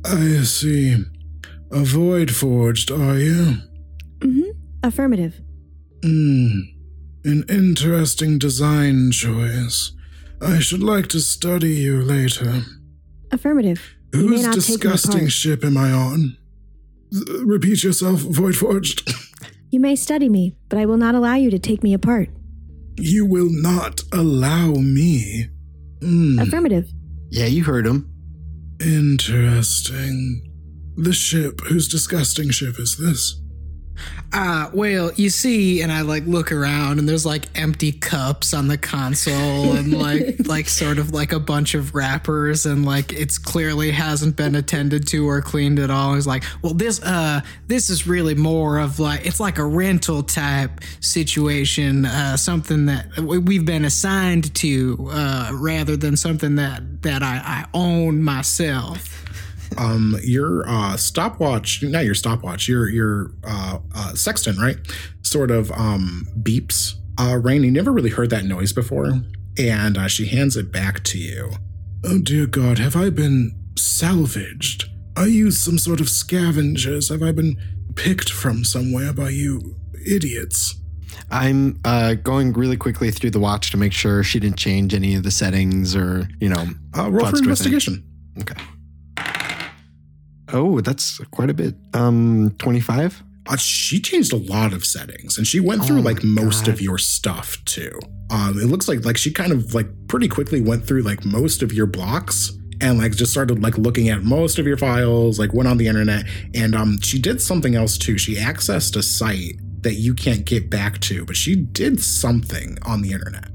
[0.05, 1.05] I see.
[1.71, 3.59] A void forged, are you?
[4.21, 4.51] Mm-hmm.
[4.83, 5.41] Affirmative.
[6.03, 6.61] Hmm.
[7.25, 9.93] An interesting design choice.
[10.41, 12.63] I should like to study you later.
[13.33, 13.81] Affirmative.
[14.15, 16.37] You Whose not take me disgusting ship am I on?
[17.13, 19.09] Th- Repeat yourself, Void Forged.
[19.71, 22.31] You may study me, but I will not allow you to take me apart.
[22.97, 25.49] you will not allow me.
[26.01, 26.39] Hmm.
[26.39, 26.89] Affirmative.
[27.29, 28.09] Yeah, you heard him.
[28.81, 30.43] Interesting.
[30.97, 33.43] The ship, whose disgusting ship is this?
[34.31, 38.69] Uh, well, you see, and I like look around, and there's like empty cups on
[38.69, 43.39] the console, and like like sort of like a bunch of wrappers, and like it's
[43.39, 46.15] clearly hasn't been attended to or cleaned at all.
[46.15, 50.23] It's like, well, this uh, this is really more of like it's like a rental
[50.23, 57.23] type situation, uh, something that we've been assigned to, uh, rather than something that that
[57.23, 59.25] I, I own myself.
[59.77, 64.77] Um, your uh, stopwatch, not your stopwatch, your your uh, uh, sextant, right?
[65.23, 66.95] Sort of um, beeps.
[67.19, 69.13] Uh, Raine, you never really heard that noise before,
[69.59, 71.53] and uh, she hands it back to you.
[72.05, 74.89] Oh dear God, have I been salvaged?
[75.17, 77.09] Are you some sort of scavengers?
[77.09, 77.57] Have I been
[77.97, 79.77] picked from somewhere by you
[80.07, 80.77] idiots?
[81.31, 85.15] I'm uh, going really quickly through the watch to make sure she didn't change any
[85.15, 86.67] of the settings or, you know.
[86.97, 87.43] Uh, roll futzed for with it.
[87.43, 88.05] investigation.
[88.41, 88.55] Okay.
[90.53, 91.75] Oh, that's quite a bit.
[91.95, 93.23] Um, 25?
[93.47, 96.75] Uh, she changed a lot of settings and she went through Oh like most God.
[96.75, 100.61] of your stuff too um it looks like like she kind of like pretty quickly
[100.61, 104.59] went through like most of your blocks and like just started like looking at most
[104.59, 108.19] of your files like went on the internet and um she did something else too
[108.19, 113.01] she accessed a site that you can't get back to but she did something on
[113.01, 113.49] the internet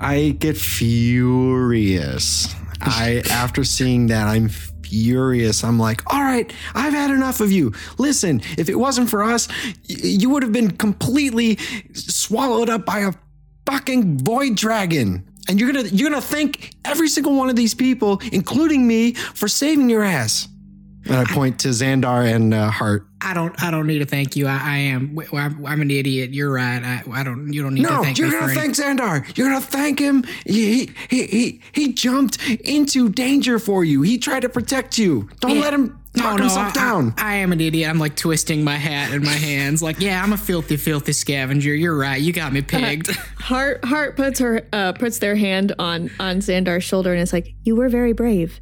[0.00, 2.52] I get furious.
[2.80, 4.48] I after seeing that, I'm
[4.96, 5.64] furious.
[5.64, 7.72] I'm like, all right, I've had enough of you.
[7.98, 11.56] Listen, if it wasn't for us, y- you would have been completely
[11.94, 13.12] swallowed up by a
[13.66, 15.26] fucking void dragon.
[15.48, 19.48] And you're gonna you're gonna thank every single one of these people, including me, for
[19.48, 20.46] saving your ass.
[21.04, 23.06] And I point to Xandar and uh, Hart.
[23.20, 23.60] I don't.
[23.62, 24.46] I don't need to thank you.
[24.46, 25.14] I, I am.
[25.16, 26.30] w- I'm, I'm an idiot.
[26.32, 26.82] You're right.
[26.82, 27.52] I, I don't.
[27.52, 29.36] You don't need to No, thank you're me for gonna any- thank Xandar.
[29.38, 30.24] You're gonna thank him.
[30.46, 34.02] He, he he he jumped into danger for you.
[34.02, 35.28] He tried to protect you.
[35.40, 35.60] Don't Yeah.
[35.62, 37.14] let him talk himself I, down.
[37.16, 37.88] I, I am an idiot.
[37.90, 39.82] I'm like twisting my hat in my hands.
[39.82, 41.74] Like, yeah, I'm a filthy, filthy scavenger.
[41.74, 42.20] You're right.
[42.20, 43.10] You got me pegged.
[43.38, 47.54] Hart Hart puts her uh, puts their hand on on Xandar's shoulder and is like,
[47.64, 48.60] "You were very brave.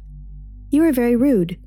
[0.69, 1.57] You were very rude.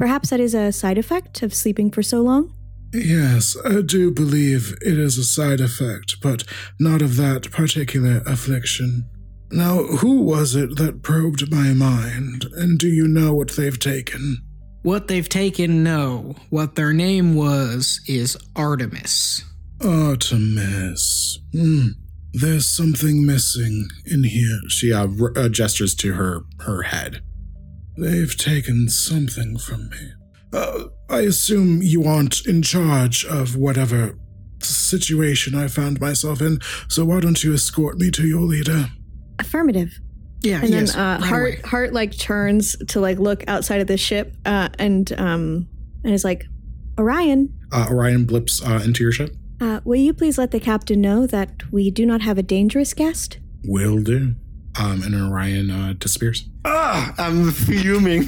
[0.00, 2.52] Perhaps that is a side effect of sleeping for so long."
[2.92, 6.42] yes i do believe it is a side effect but
[6.80, 9.08] not of that particular affliction
[9.52, 14.38] now who was it that probed my mind and do you know what they've taken
[14.82, 16.36] what they've taken, no.
[16.48, 19.44] What their name was is Artemis.
[19.84, 21.38] Artemis.
[21.52, 21.88] Hmm.
[22.32, 24.58] There's something missing in here.
[24.68, 27.20] She uh, r- uh, gestures to her her head.
[28.00, 30.12] They've taken something from me.
[30.52, 34.18] Uh, I assume you aren't in charge of whatever
[34.62, 36.58] situation I found myself in,
[36.88, 38.90] so why don't you escort me to your leader?
[39.38, 39.92] Affirmative.
[40.42, 40.94] Yeah, And yes.
[40.94, 41.60] then uh, right Hart away.
[41.64, 45.68] Hart like turns to like look outside of the ship uh, and um
[46.02, 46.46] and is like,
[46.98, 49.34] Orion, Uh, Orion blips uh, into your ship.
[49.60, 52.94] uh, will you please let the captain know that we do not have a dangerous
[52.94, 53.38] guest?
[53.64, 54.34] Will do.
[54.78, 56.44] Um, and Orion uh, disappears.
[56.64, 58.26] Ah, I'm fuming.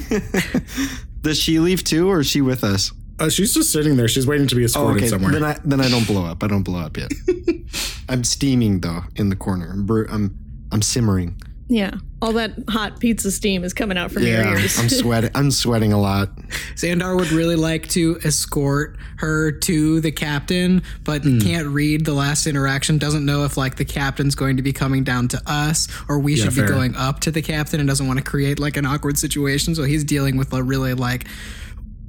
[1.21, 2.91] Does she leave too, or is she with us?
[3.19, 4.07] Uh, she's just sitting there.
[4.09, 5.07] She's waiting to be Oh, escorted okay.
[5.09, 5.31] somewhere.
[5.31, 6.43] Then I then I don't blow up.
[6.43, 7.11] I don't blow up yet.
[8.09, 9.69] I'm steaming though in the corner.
[9.71, 10.37] I'm I'm
[10.71, 11.39] I'm simmering.
[11.69, 11.91] Yeah,
[12.21, 14.77] all that hot pizza steam is coming out from your Yeah, ears.
[14.77, 15.31] I'm sweating.
[15.33, 16.29] I'm sweating a lot.
[16.75, 21.39] Xandar would really like to escort her to the captain, but Hmm.
[21.39, 22.97] can't read the last interaction.
[22.97, 26.35] Doesn't know if like the captain's going to be coming down to us or we
[26.35, 26.65] should fair.
[26.67, 29.73] be going up to the captain, and doesn't want to create like an awkward situation.
[29.73, 31.25] So he's dealing with a really like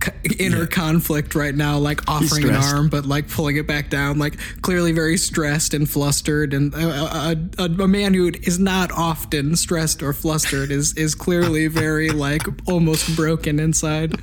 [0.05, 4.18] c- inner conflict right now, like offering an arm but like pulling it back down,
[4.18, 6.55] like clearly very stressed and flustered.
[6.55, 11.14] And a, a, a, a man who is not often stressed or flustered is is
[11.14, 14.14] clearly very like almost broken inside.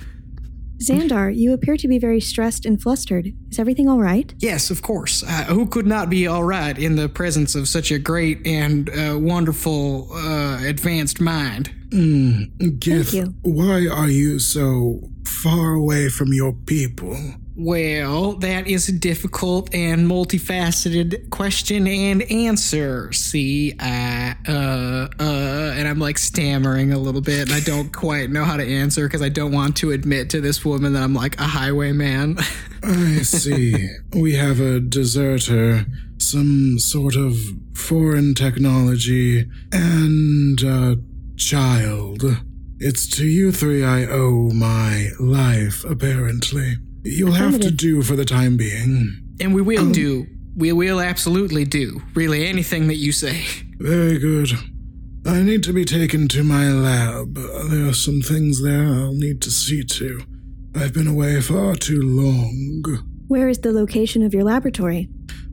[0.81, 3.31] Xandar, you appear to be very stressed and flustered.
[3.51, 4.33] Is everything all right?
[4.39, 5.21] Yes, of course.
[5.21, 8.89] Uh, who could not be all right in the presence of such a great and
[8.89, 11.71] uh, wonderful, uh, advanced mind?
[11.91, 13.33] Mm, Gith, you.
[13.41, 17.17] why are you so far away from your people?
[17.57, 23.11] Well, that is a difficult and multifaceted question and answer.
[23.11, 28.29] See, I, uh, uh, and I'm like stammering a little bit, and I don't quite
[28.29, 31.13] know how to answer because I don't want to admit to this woman that I'm
[31.13, 32.37] like a highwayman.
[32.83, 33.89] I see.
[34.15, 35.85] we have a deserter,
[36.17, 37.35] some sort of
[37.75, 40.95] foreign technology, and a
[41.41, 42.23] child.
[42.79, 46.77] It's to you three I owe my life, apparently.
[47.03, 49.35] You'll have to do for the time being.
[49.39, 50.27] and we will um, do.
[50.55, 52.01] We will absolutely do.
[52.13, 53.45] Really, anything that you say.
[53.79, 54.51] Very good.
[55.25, 57.35] I need to be taken to my lab.
[57.35, 60.21] There are some things there I'll need to see to.
[60.75, 62.83] I've been away far too long.
[63.27, 65.09] Where is the location of your laboratory?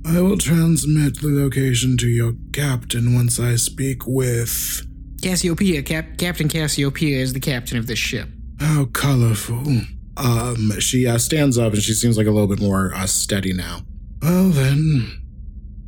[0.07, 4.82] I will transmit the location to your captain once I speak with.
[5.23, 8.29] Cassiopeia, Cap- Captain Cassiopeia is the captain of this ship.
[8.61, 9.83] How colorful.
[10.16, 13.53] Um, she uh, stands up and she seems like a little bit more uh, steady
[13.53, 13.83] now.
[14.21, 15.11] Well, then,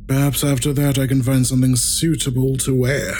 [0.07, 3.13] perhaps after that I can find something suitable to wear.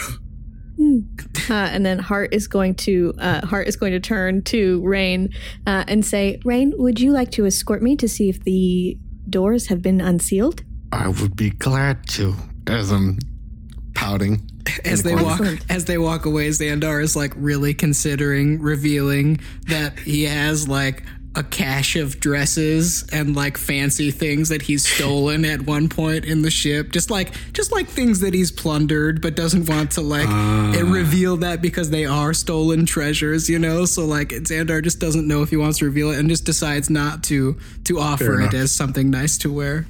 [1.50, 5.28] Uh, and then Hart is going to uh, Hart is going to turn to Raine
[5.66, 8.96] uh, and say, "Raine, would you like to escort me to see if the
[9.28, 12.34] doors have been unsealed?" I would be glad to.
[12.66, 13.18] As I'm
[13.94, 14.48] pouting.
[14.84, 20.24] As they walk, as they walk away, Xandar is like really considering revealing that he
[20.24, 21.02] has like
[21.34, 26.42] a cache of dresses and like fancy things that he's stolen at one point in
[26.42, 26.92] the ship.
[26.92, 30.28] Just like, just like things that he's plundered, but doesn't want to like
[30.76, 33.84] it reveal that because they are stolen treasures, you know.
[33.86, 36.90] So like, Xandar just doesn't know if he wants to reveal it and just decides
[36.90, 39.86] not to to offer it as something nice to wear.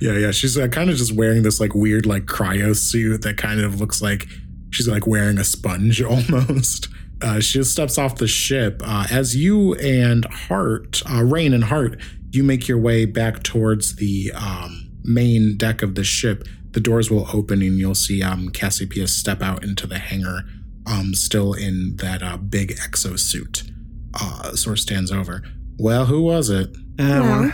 [0.00, 0.30] Yeah, yeah.
[0.30, 3.80] She's uh, kind of just wearing this like weird like cryo suit that kind of
[3.80, 4.26] looks like
[4.70, 6.88] she's like wearing a sponge almost.
[7.22, 8.80] Uh, she just steps off the ship.
[8.84, 12.00] Uh, as you and Hart, uh, Raine and Hart,
[12.32, 16.44] you make your way back towards the um, main deck of the ship.
[16.70, 20.44] The doors will open and you'll see um, Cassiopeia step out into the hangar,
[20.86, 23.70] um, still in that uh, big exosuit.
[24.14, 25.42] Uh, sort of stands over.
[25.78, 26.68] Well, who was it?
[26.98, 27.40] Uh, Well.
[27.42, 27.52] well,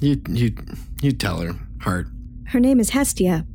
[0.00, 0.54] you you
[1.02, 2.06] you tell her, Hart.
[2.48, 3.46] Her name is Hestia.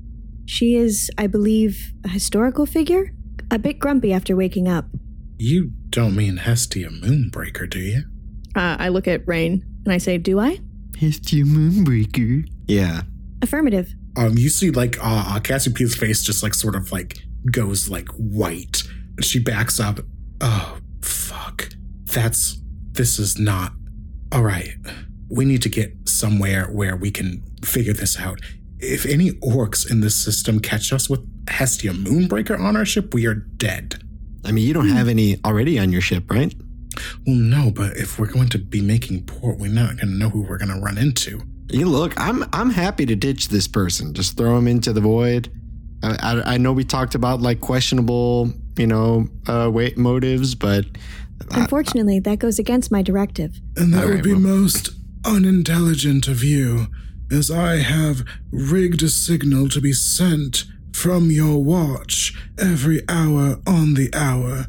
[0.45, 3.13] She is, I believe, a historical figure.
[3.51, 4.85] A bit grumpy after waking up.
[5.37, 8.03] You don't mean Hestia Moonbreaker, do you?
[8.55, 10.59] Uh, I look at Raine and I say, "Do I?"
[10.99, 12.47] Hestia moonbreaker.
[12.67, 13.01] Yeah.
[13.43, 13.93] Affirmative.
[14.15, 17.19] um, you see like uh, uh, Cassiopeia's face just like sort of like
[17.51, 18.81] goes like white.
[19.21, 19.99] She backs up.
[20.41, 21.69] Oh fuck!
[22.05, 22.59] That's
[22.93, 23.73] this is not
[24.31, 24.73] all right.
[25.29, 28.39] We need to get somewhere where we can figure this out.
[28.79, 33.25] If any orcs in this system catch us with Hestia Moonbreaker on our ship, we
[33.25, 34.01] are dead.
[34.45, 36.53] I mean, you don't have any already on your ship, right?
[37.25, 40.29] Well, no, but if we're going to be making port, we're not going to know
[40.29, 41.41] who we're going to run into.
[41.69, 44.13] You look, I'm I'm happy to ditch this person.
[44.13, 45.51] Just throw him into the void.
[46.01, 50.85] I, I, I know we talked about like questionable, you know, uh, wait motives, but
[51.51, 53.59] Unfortunately, that goes against my directive.
[53.75, 54.89] And that All would right, be well- most
[55.27, 56.87] unintelligent of you,
[57.29, 60.63] as I have rigged a signal to be sent
[60.93, 64.65] from your watch every hour on the hour.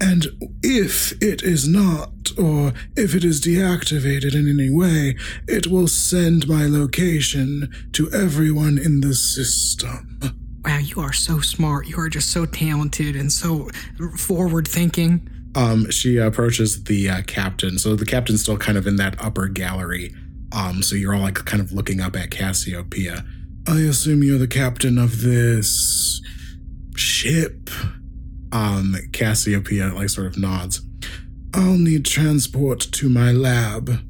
[0.00, 0.26] And
[0.62, 6.48] if it is not, or if it is deactivated in any way, it will send
[6.48, 10.18] my location to everyone in the system.
[10.64, 11.86] Wow, you are so smart.
[11.86, 13.68] You are just so talented and so
[14.16, 15.28] forward thinking.
[15.54, 17.78] Um, she approaches the uh, captain.
[17.78, 20.14] So the captain's still kind of in that upper gallery.
[20.54, 23.24] Um, so you're all like kind of looking up at Cassiopeia.
[23.66, 26.20] I assume you're the captain of this
[26.96, 27.70] ship.
[28.50, 30.82] Um, Cassiopeia like sort of nods.
[31.54, 34.00] I'll need transport to my lab.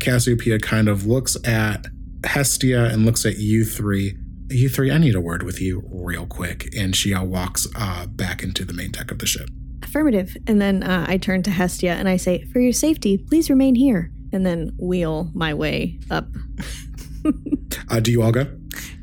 [0.00, 1.86] Cassiopeia kind of looks at
[2.24, 4.16] Hestia and looks at you three.
[4.48, 6.74] You three, I need a word with you real quick.
[6.76, 9.48] And she uh, walks uh, back into the main deck of the ship.
[9.82, 10.36] Affirmative.
[10.46, 13.74] And then uh, I turn to Hestia and I say, For your safety, please remain
[13.74, 14.10] here.
[14.32, 16.26] And then wheel my way up.
[17.90, 18.46] Uh, do you all go?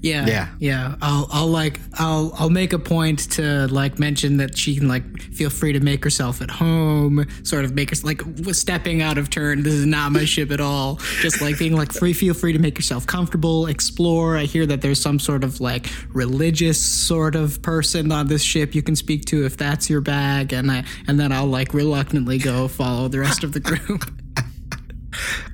[0.02, 0.48] Yeah, Yeah.
[0.60, 0.96] yeah.
[1.02, 5.22] I'll, I'll like, I'll, I'll make a point to like mention that she can like
[5.22, 7.26] feel free to make herself at home.
[7.44, 8.22] Sort of make us like
[8.52, 9.64] stepping out of turn.
[9.64, 10.98] This is not my ship at all.
[11.22, 12.14] Just like being like free.
[12.14, 13.68] Feel free to make yourself comfortable.
[13.68, 14.38] Explore.
[14.38, 18.76] I hear that there's some sort of like religious sort of person on this ship
[18.76, 20.54] you can speak to if that's your bag.
[20.54, 24.12] And I, and then I'll like reluctantly go follow the rest of the group.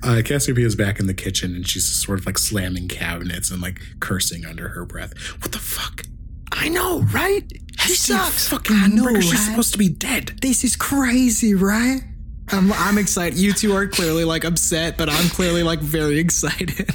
[0.03, 3.61] Uh, Cassiopeia is back in the kitchen and she's sort of like slamming cabinets and
[3.61, 5.13] like cursing under her breath.
[5.41, 6.03] What the fuck?
[6.51, 7.43] I know, right?
[7.79, 8.47] She sucks.
[8.49, 9.19] Fucking I know.
[9.19, 9.39] She's right?
[9.49, 10.33] supposed to be dead.
[10.41, 12.01] This is crazy, right?
[12.49, 13.39] I'm, I'm excited.
[13.39, 16.89] You two are clearly like upset, but I'm clearly like very excited.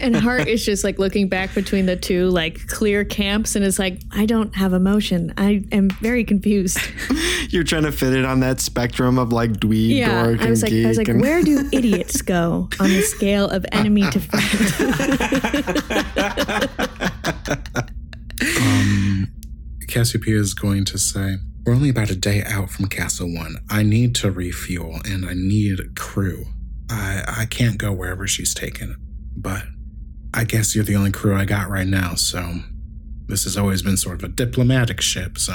[0.00, 3.78] And Hart is just like looking back between the two like clear camps and is
[3.78, 5.32] like, I don't have emotion.
[5.36, 6.78] I am very confused.
[7.50, 10.24] You're trying to fit it on that spectrum of like dweeb, Yeah.
[10.26, 13.02] dork, I was and like, I was like, and- where do idiots go on the
[13.02, 14.46] scale of enemy to friend?
[18.60, 19.28] Um,
[19.88, 23.56] Cassiopeia is going to say, We're only about a day out from Castle One.
[23.70, 26.44] I need to refuel and I need a crew.
[26.90, 28.96] I, I can't go wherever she's taken,
[29.46, 29.62] but
[30.34, 32.54] I guess you're the only crew I got right now, so
[33.28, 35.54] this has always been sort of a diplomatic ship, so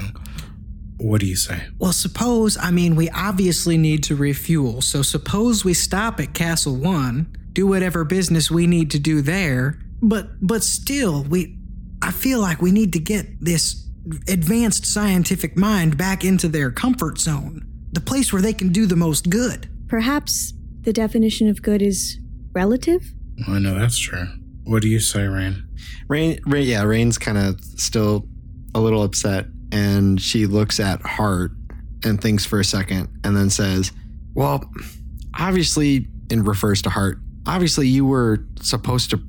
[0.95, 1.63] what do you say?
[1.77, 4.81] Well, suppose, I mean, we obviously need to refuel.
[4.81, 9.77] So suppose we stop at Castle One, do whatever business we need to do there.
[10.01, 11.57] But, but still, we,
[12.01, 13.89] I feel like we need to get this
[14.29, 18.95] advanced scientific mind back into their comfort zone, the place where they can do the
[18.95, 19.67] most good.
[19.89, 22.17] Perhaps the definition of good is
[22.53, 23.11] relative?
[23.47, 24.27] I know that's true.
[24.63, 25.67] What do you say, Raine?
[26.07, 28.27] Raine, Raine, yeah, Raine's kind of still
[28.75, 31.51] a little upset, and she looks at Hart
[32.03, 33.91] and thinks for a second, and then says,
[34.33, 34.63] "Well,
[35.37, 37.19] obviously," and refers to Hart.
[37.45, 39.19] Obviously, you were supposed to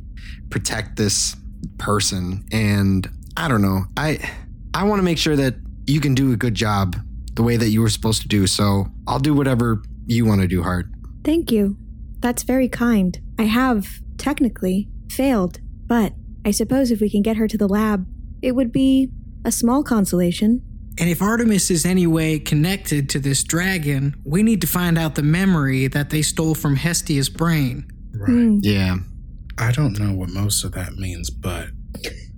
[0.50, 1.34] protect this
[1.78, 3.84] person, and I don't know.
[3.96, 4.18] I
[4.74, 5.54] I want to make sure that
[5.86, 6.96] you can do a good job
[7.34, 8.46] the way that you were supposed to do.
[8.46, 10.86] So I'll do whatever you want to do, Hart.
[11.24, 11.76] Thank you.
[12.22, 13.20] That's very kind.
[13.38, 16.14] I have, technically, failed, but
[16.44, 18.06] I suppose if we can get her to the lab,
[18.40, 19.10] it would be
[19.44, 20.62] a small consolation.
[20.98, 25.16] And if Artemis is any way connected to this dragon, we need to find out
[25.16, 27.90] the memory that they stole from Hestia's brain.
[28.14, 28.28] Right.
[28.28, 28.58] Hmm.
[28.62, 28.96] Yeah.
[29.58, 31.68] I don't know what most of that means, but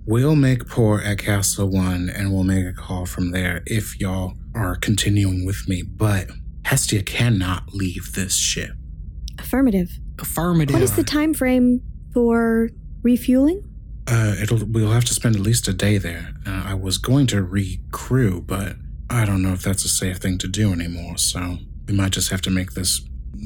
[0.05, 4.33] we'll make port at Castle One and we'll make a call from there if y'all
[4.55, 5.83] are continuing with me.
[5.83, 6.29] But
[6.65, 8.71] Hestia cannot leave this ship.
[9.45, 9.99] Affirmative.
[10.19, 10.73] Affirmative.
[10.73, 11.81] What is the time frame
[12.13, 12.69] for
[13.03, 13.61] refueling?
[14.07, 16.33] Uh, it'll we'll have to spend at least a day there.
[16.47, 18.75] Uh, I was going to recrew, but
[19.09, 21.17] I don't know if that's a safe thing to do anymore.
[21.17, 23.01] So we might just have to make this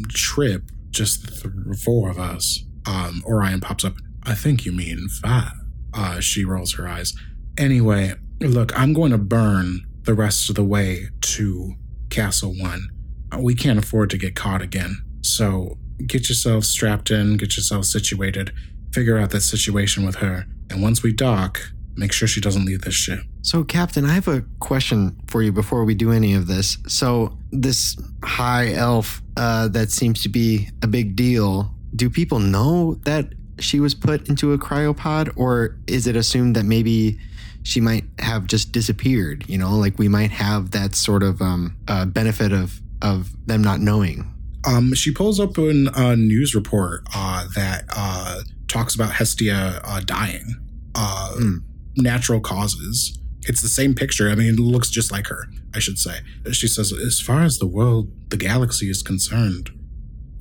[0.09, 2.63] trip, just the four of us.
[2.85, 3.95] Um, Orion pops up.
[4.23, 5.51] I think you mean five.
[5.93, 7.13] Uh, she rolls her eyes.
[7.57, 11.73] Anyway, look, I'm going to burn the rest of the way to
[12.09, 12.87] Castle One.
[13.33, 15.03] Uh, We can't afford to get caught again.
[15.21, 18.51] So get yourself strapped in, get yourself situated,
[18.93, 20.45] figure out that situation with her.
[20.69, 21.59] And once we dock,
[21.95, 23.19] make sure she doesn't leave this ship.
[23.41, 26.77] So, Captain, I have a question for you before we do any of this.
[26.87, 32.95] So, this high elf uh, that seems to be a big deal, do people know
[33.05, 37.19] that she was put into a cryopod, or is it assumed that maybe
[37.63, 39.45] she might have just disappeared?
[39.47, 43.61] You know, like we might have that sort of um, uh, benefit of of them
[43.61, 44.33] not knowing.
[44.65, 50.01] Um, she pulls up an, a news report uh, that uh, talks about Hestia uh,
[50.01, 50.55] dying.
[50.95, 51.55] Uh, Hmm.
[51.95, 53.17] Natural causes.
[53.41, 54.29] It's the same picture.
[54.29, 56.19] I mean, it looks just like her, I should say.
[56.51, 59.69] She says, as far as the world, the galaxy is concerned,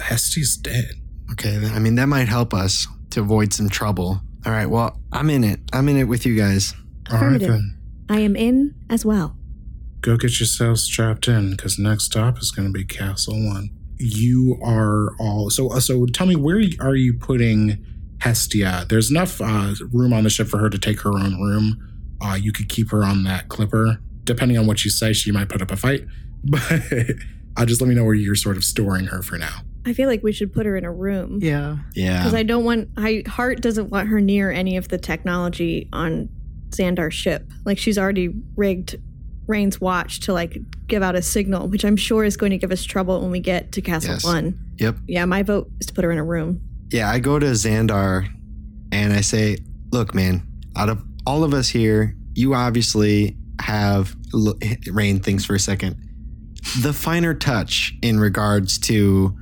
[0.01, 0.93] Hestia's dead.
[1.33, 4.21] Okay, I mean that might help us to avoid some trouble.
[4.47, 5.61] All right, well, I'm in it.
[5.73, 6.75] I'm in it with you guys.
[7.11, 7.49] All right, Affirmative.
[7.49, 7.79] then.
[8.09, 9.37] I am in as well.
[10.01, 13.71] go get yourselves strapped in because next stop is going to be Castle One.
[13.99, 15.71] You are all so.
[15.73, 17.85] uh, So tell me, where are you putting
[18.21, 18.87] Hestia?
[18.89, 21.85] There's enough uh, room on the ship for her to take her own room.
[22.21, 24.01] Uh, you could keep her on that clipper.
[24.25, 26.05] Depending on what you say, she might put up a fight.
[26.45, 26.63] But
[27.57, 29.63] uh, just let me know where you're sort of storing her for now.
[29.85, 31.41] I feel like we should put her in a room.
[31.43, 31.79] Yeah.
[31.95, 32.19] Yeah.
[32.19, 36.29] Because I don't want I Hart doesn't want her near any of the technology on
[36.71, 37.51] Xandar's ship.
[37.65, 38.97] Like she's already rigged
[39.49, 42.71] Raine's watch to like give out a signal, which I'm sure is going to give
[42.71, 44.25] us trouble when we get to Castle Yes.
[44.25, 44.59] One.
[44.79, 44.97] Yep.
[45.07, 46.61] Yeah, my vote is to put her in a room.
[46.91, 48.29] Yeah, I go to Xandar
[48.93, 49.59] and I say,
[49.91, 50.47] look, man,
[50.77, 55.97] out of all of us here, you obviously have, look, Raine thinks for a second,
[56.81, 59.37] the finer touch in regards to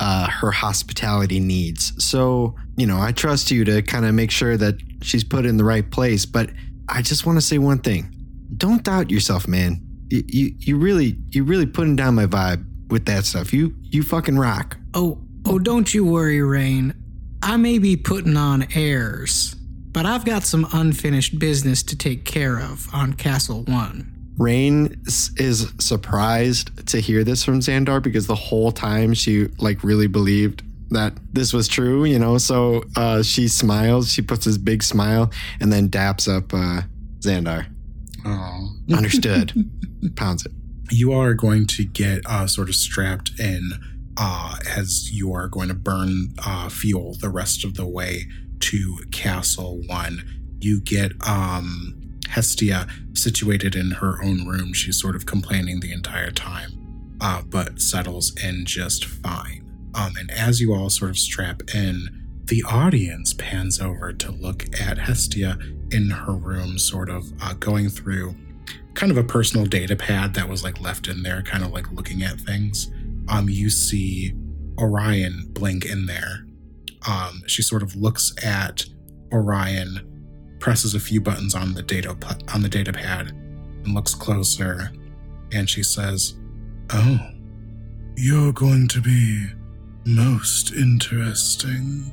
[0.00, 1.92] uh, her hospitality needs.
[2.04, 5.56] So, you know, I trust you to kind of make sure that she's put in
[5.56, 6.26] the right place.
[6.26, 6.50] But
[6.88, 8.11] I just want to say one thing
[8.62, 9.80] don't doubt yourself, man.
[10.08, 13.52] You, you, you really, you really putting down my vibe with that stuff.
[13.52, 14.78] You, you fucking rock.
[14.94, 16.94] Oh, oh, don't you worry, Raine.
[17.42, 19.56] I may be putting on airs,
[19.90, 24.12] but I've got some unfinished business to take care of on Castle One.
[24.38, 30.06] Raine is surprised to hear this from Xandar because the whole time she like really
[30.06, 32.38] believed that this was true, you know.
[32.38, 36.82] So uh, she smiles, she puts this big smile, and then daps up uh,
[37.18, 37.66] Xandar.
[38.24, 38.70] Oh.
[38.92, 39.52] Understood.
[40.16, 40.52] Pounds it.
[40.90, 43.72] You are going to get uh, sort of strapped in
[44.16, 48.26] uh, as you are going to burn uh, fuel the rest of the way
[48.60, 50.22] to Castle One.
[50.60, 54.72] You get um, Hestia situated in her own room.
[54.72, 59.68] She's sort of complaining the entire time, uh, but settles in just fine.
[59.94, 64.64] Um, and as you all sort of strap in, the audience pans over to look
[64.80, 65.58] at Hestia
[65.92, 68.34] in her room, sort of uh, going through
[68.94, 71.90] kind of a personal data pad that was like left in there, kind of like
[71.92, 72.90] looking at things.
[73.28, 74.34] Um, you see
[74.78, 76.46] Orion blink in there.
[77.08, 78.84] Um, she sort of looks at
[79.32, 82.16] Orion, presses a few buttons on the data
[82.54, 84.90] on the data pad, and looks closer,
[85.52, 86.38] and she says,
[86.90, 87.18] "Oh,
[88.16, 89.48] you're going to be
[90.04, 92.12] most interesting."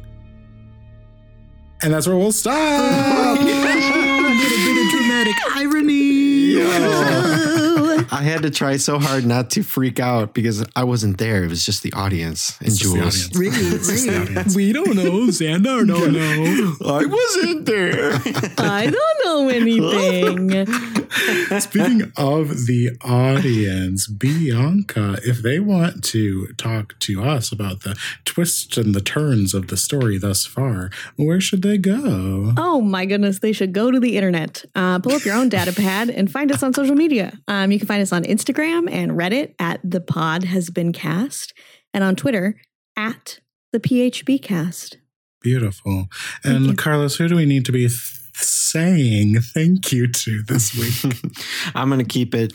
[1.82, 2.56] And that's where we'll stop.
[2.56, 7.49] a little bit of dramatic irony.
[8.12, 11.44] I had to try so hard not to freak out because I wasn't there.
[11.44, 12.98] It was just the audience and It's Jules.
[12.98, 13.36] audience.
[13.38, 14.56] Really, It's the audience.
[14.56, 15.28] We don't know.
[15.28, 16.76] Xandar don't know.
[17.00, 18.14] I wasn't there.
[18.58, 20.66] I don't know anything.
[21.60, 28.78] Speaking of the audience, Bianca, if they want to talk to us about the twists
[28.78, 32.54] and the turns of the story thus far, where should they go?
[32.58, 35.74] Oh my goodness, they should go to the internet, uh, pull up your own data
[35.74, 37.38] pad, and find us on social media.
[37.48, 41.54] Um, you can find us on Instagram and Reddit at the pod has been cast,
[41.94, 42.56] and on Twitter
[42.96, 43.40] at
[43.72, 44.98] the PHB cast.
[45.42, 46.08] Beautiful.
[46.44, 46.78] And.
[46.78, 47.92] Carlos, who do we need to be th-
[48.34, 51.14] saying thank you to this week?
[51.76, 52.54] I'm going to keep it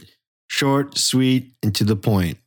[0.48, 2.38] short, sweet, and to the point.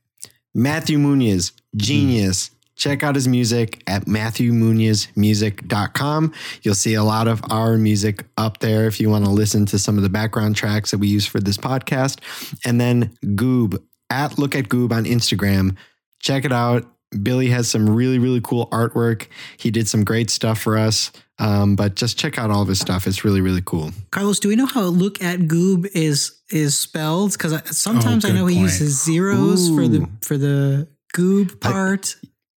[0.54, 1.78] Matthew Muñiz, hmm.
[1.78, 2.52] genius.
[2.78, 6.34] Check out his music at matthewmunizmusic.com.
[6.62, 9.80] You'll see a lot of our music up there if you want to listen to
[9.80, 12.20] some of the background tracks that we use for this podcast.
[12.64, 15.76] And then Goob at Look at Goob on Instagram.
[16.20, 16.86] Check it out.
[17.24, 19.28] Billy has some really, really cool artwork.
[19.58, 21.12] He did some great stuff for us.
[21.40, 23.08] Um, but just check out all of his stuff.
[23.08, 23.92] It's really, really cool.
[24.12, 27.34] Carlos, do we know how look at goob is is spelled?
[27.34, 32.16] Because sometimes I good know he uses zeros for the for the goob I- part.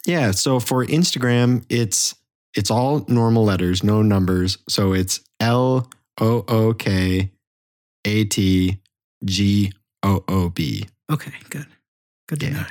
[0.09, 0.31] Yeah.
[0.33, 2.15] So for Instagram, it's
[2.57, 4.59] it's all normal letters, no numbers.
[4.69, 5.89] So it's L
[6.21, 7.31] O O K
[8.05, 8.81] A T
[9.25, 10.87] G O O B.
[11.13, 11.67] okay, good,
[12.27, 12.53] good to Yeah.
[12.53, 12.65] know.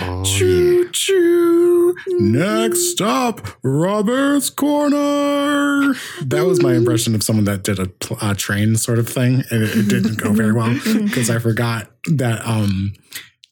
[0.00, 1.94] Oh, Choo choo.
[2.18, 5.94] Next up, Robert's Corner.
[6.22, 9.44] That was my impression of someone that did a pl- uh, train sort of thing,
[9.50, 10.72] and it, it didn't go very well
[11.04, 12.94] because I forgot that um,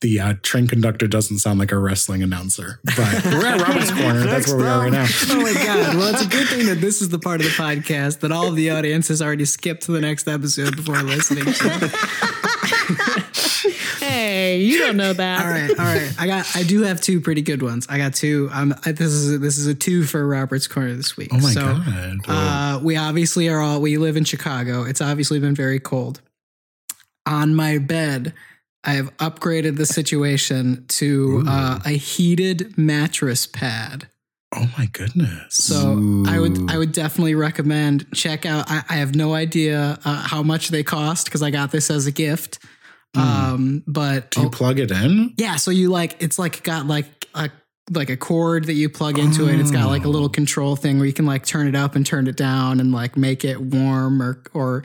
[0.00, 2.80] the uh, train conductor doesn't sound like a wrestling announcer.
[2.84, 4.20] But we're at Robert's Corner.
[4.20, 5.06] That's where we are right now.
[5.28, 5.96] Oh my god!
[5.96, 8.48] Well, it's a good thing that this is the part of the podcast that all
[8.48, 11.44] of the audience has already skipped to the next episode before listening.
[11.44, 11.90] to.
[14.00, 15.40] Hey, you don't know that.
[15.44, 16.14] all right, all right.
[16.18, 16.56] I got.
[16.56, 17.86] I do have two pretty good ones.
[17.88, 18.48] I got two.
[18.52, 21.28] Um, I, this is a, this is a two for Robert's Corner this week.
[21.32, 22.18] Oh my so, god!
[22.26, 23.80] Uh, we obviously are all.
[23.80, 24.82] We live in Chicago.
[24.84, 26.20] It's obviously been very cold.
[27.26, 28.32] On my bed,
[28.84, 34.08] I have upgraded the situation to uh, a heated mattress pad.
[34.56, 35.54] oh my goodness!
[35.54, 38.70] So I would I would definitely recommend check out.
[38.70, 42.06] I, I have no idea uh, how much they cost because I got this as
[42.06, 42.58] a gift.
[43.16, 45.34] Um, but Do you oh, plug it in?
[45.36, 47.50] yeah, so you like it's like got like a
[47.92, 49.58] like a cord that you plug into it.
[49.58, 52.06] It's got like a little control thing where you can like turn it up and
[52.06, 54.84] turn it down and like make it warm or or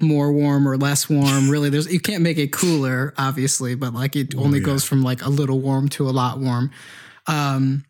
[0.00, 1.48] more warm or less warm.
[1.56, 4.66] Really, there's you can't make it cooler, obviously, but like it only yeah.
[4.66, 6.70] goes from like a little warm to a lot warm.
[7.26, 7.84] Um,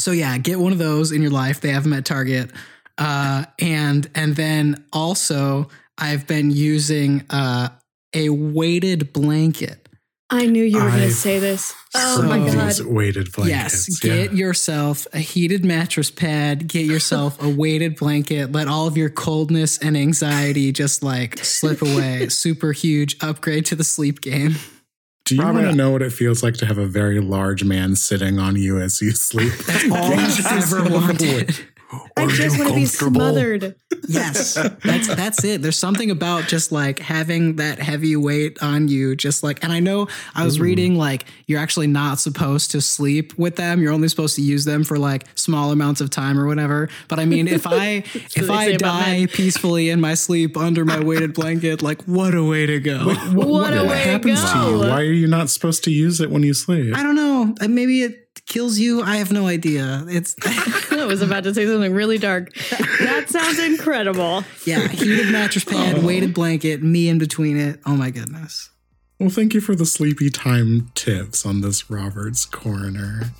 [0.00, 1.60] so yeah, get one of those in your life.
[1.60, 2.50] They have them at Target.
[2.98, 7.68] Uh, and and then also I've been using uh,
[8.14, 9.81] a weighted blanket.
[10.32, 11.74] I knew you were going to say this.
[11.94, 12.68] Oh so my god.
[12.68, 14.00] these weighted blankets.
[14.00, 14.14] Yes, yeah.
[14.14, 19.10] get yourself a heated mattress pad, get yourself a weighted blanket, let all of your
[19.10, 22.30] coldness and anxiety just like slip away.
[22.30, 24.54] Super huge upgrade to the sleep game.
[25.26, 27.62] Do you Robert, want to know what it feels like to have a very large
[27.62, 29.52] man sitting on you as you sleep?
[29.92, 31.56] All I've ever wanted.
[32.16, 33.76] I just want to be smothered.
[34.08, 35.62] Yes, that's that's it.
[35.62, 39.62] There's something about just like having that heavy weight on you, just like.
[39.62, 43.80] And I know I was reading like you're actually not supposed to sleep with them.
[43.80, 46.88] You're only supposed to use them for like small amounts of time or whatever.
[47.06, 51.32] But I mean, if I if I die peacefully in my sleep under my weighted
[51.34, 53.14] blanket, like what a way to go.
[53.32, 54.78] What a way to happens to you?
[54.78, 56.96] Why are you not supposed to use it when you sleep?
[56.96, 57.54] I don't know.
[57.60, 59.02] Uh, Maybe it kills you.
[59.02, 60.04] I have no idea.
[60.08, 60.36] It's
[60.92, 62.54] I was about to say something really dark.
[63.00, 64.44] That sounds incredible.
[64.66, 67.80] yeah, heated mattress pad, weighted blanket, me in between it.
[67.86, 68.70] Oh my goodness.
[69.18, 73.30] Well, thank you for the sleepy time tips on this Roberts Coroner.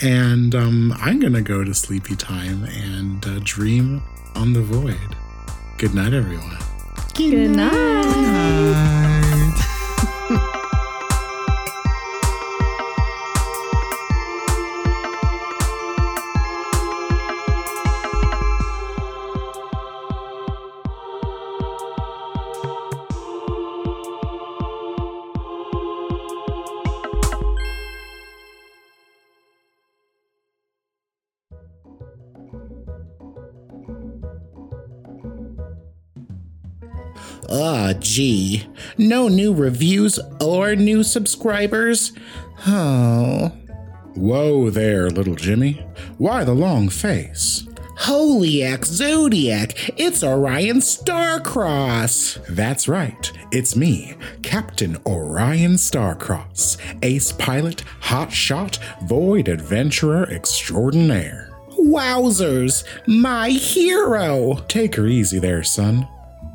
[0.00, 4.02] And um, I'm going to go to sleepy time and uh, dream
[4.34, 5.16] on the void.
[5.76, 6.58] Good night, everyone.
[7.14, 9.17] Good night.
[37.50, 38.66] Ah, gee.
[38.96, 42.12] No new reviews or new subscribers?
[42.66, 43.52] Oh.
[44.14, 45.84] Whoa there, little Jimmy.
[46.18, 47.66] Why the long face?
[47.98, 52.44] Holiac Zodiac, it's Orion Starcross.
[52.48, 53.32] That's right.
[53.50, 61.58] It's me, Captain Orion Starcross, ace pilot, hot shot, void adventurer extraordinaire.
[61.70, 64.64] Wowzers, my hero.
[64.68, 66.06] Take her easy there, son.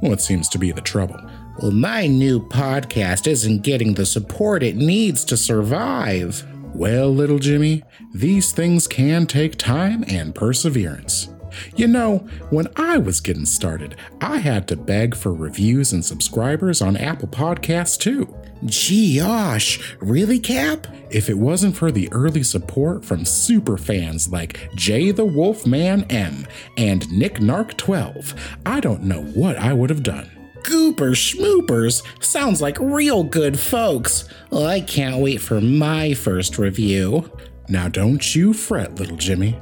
[0.03, 1.17] What seems to be the trouble?
[1.61, 6.45] Well, my new podcast isn't getting the support it needs to survive.
[6.75, 7.83] Well, little Jimmy,
[8.13, 11.29] these things can take time and perseverance.
[11.75, 16.81] You know, when I was getting started, I had to beg for reviews and subscribers
[16.81, 18.33] on Apple Podcasts too.
[18.65, 20.87] Gee, gosh, really, Cap?
[21.09, 26.47] If it wasn't for the early support from super fans like Jay the Wolfman M
[26.77, 30.31] and Nick Narc 12, I don't know what I would have done.
[30.63, 34.29] Goopers schmoopers sounds like real good folks.
[34.49, 37.29] Well, I can't wait for my first review.
[37.67, 39.59] Now, don't you fret, little Jimmy.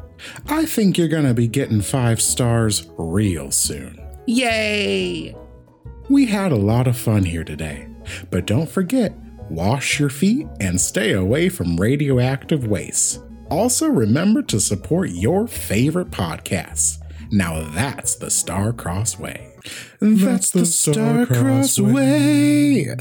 [0.47, 3.99] I think you're gonna be getting five stars real soon.
[4.27, 5.35] Yay!
[6.09, 7.87] We had a lot of fun here today,
[8.29, 9.13] but don't forget
[9.49, 13.21] wash your feet and stay away from radioactive waste.
[13.49, 16.99] Also, remember to support your favorite podcasts.
[17.31, 19.53] Now that's the Star Cross Way.
[19.99, 22.95] That's the Star Cross Way.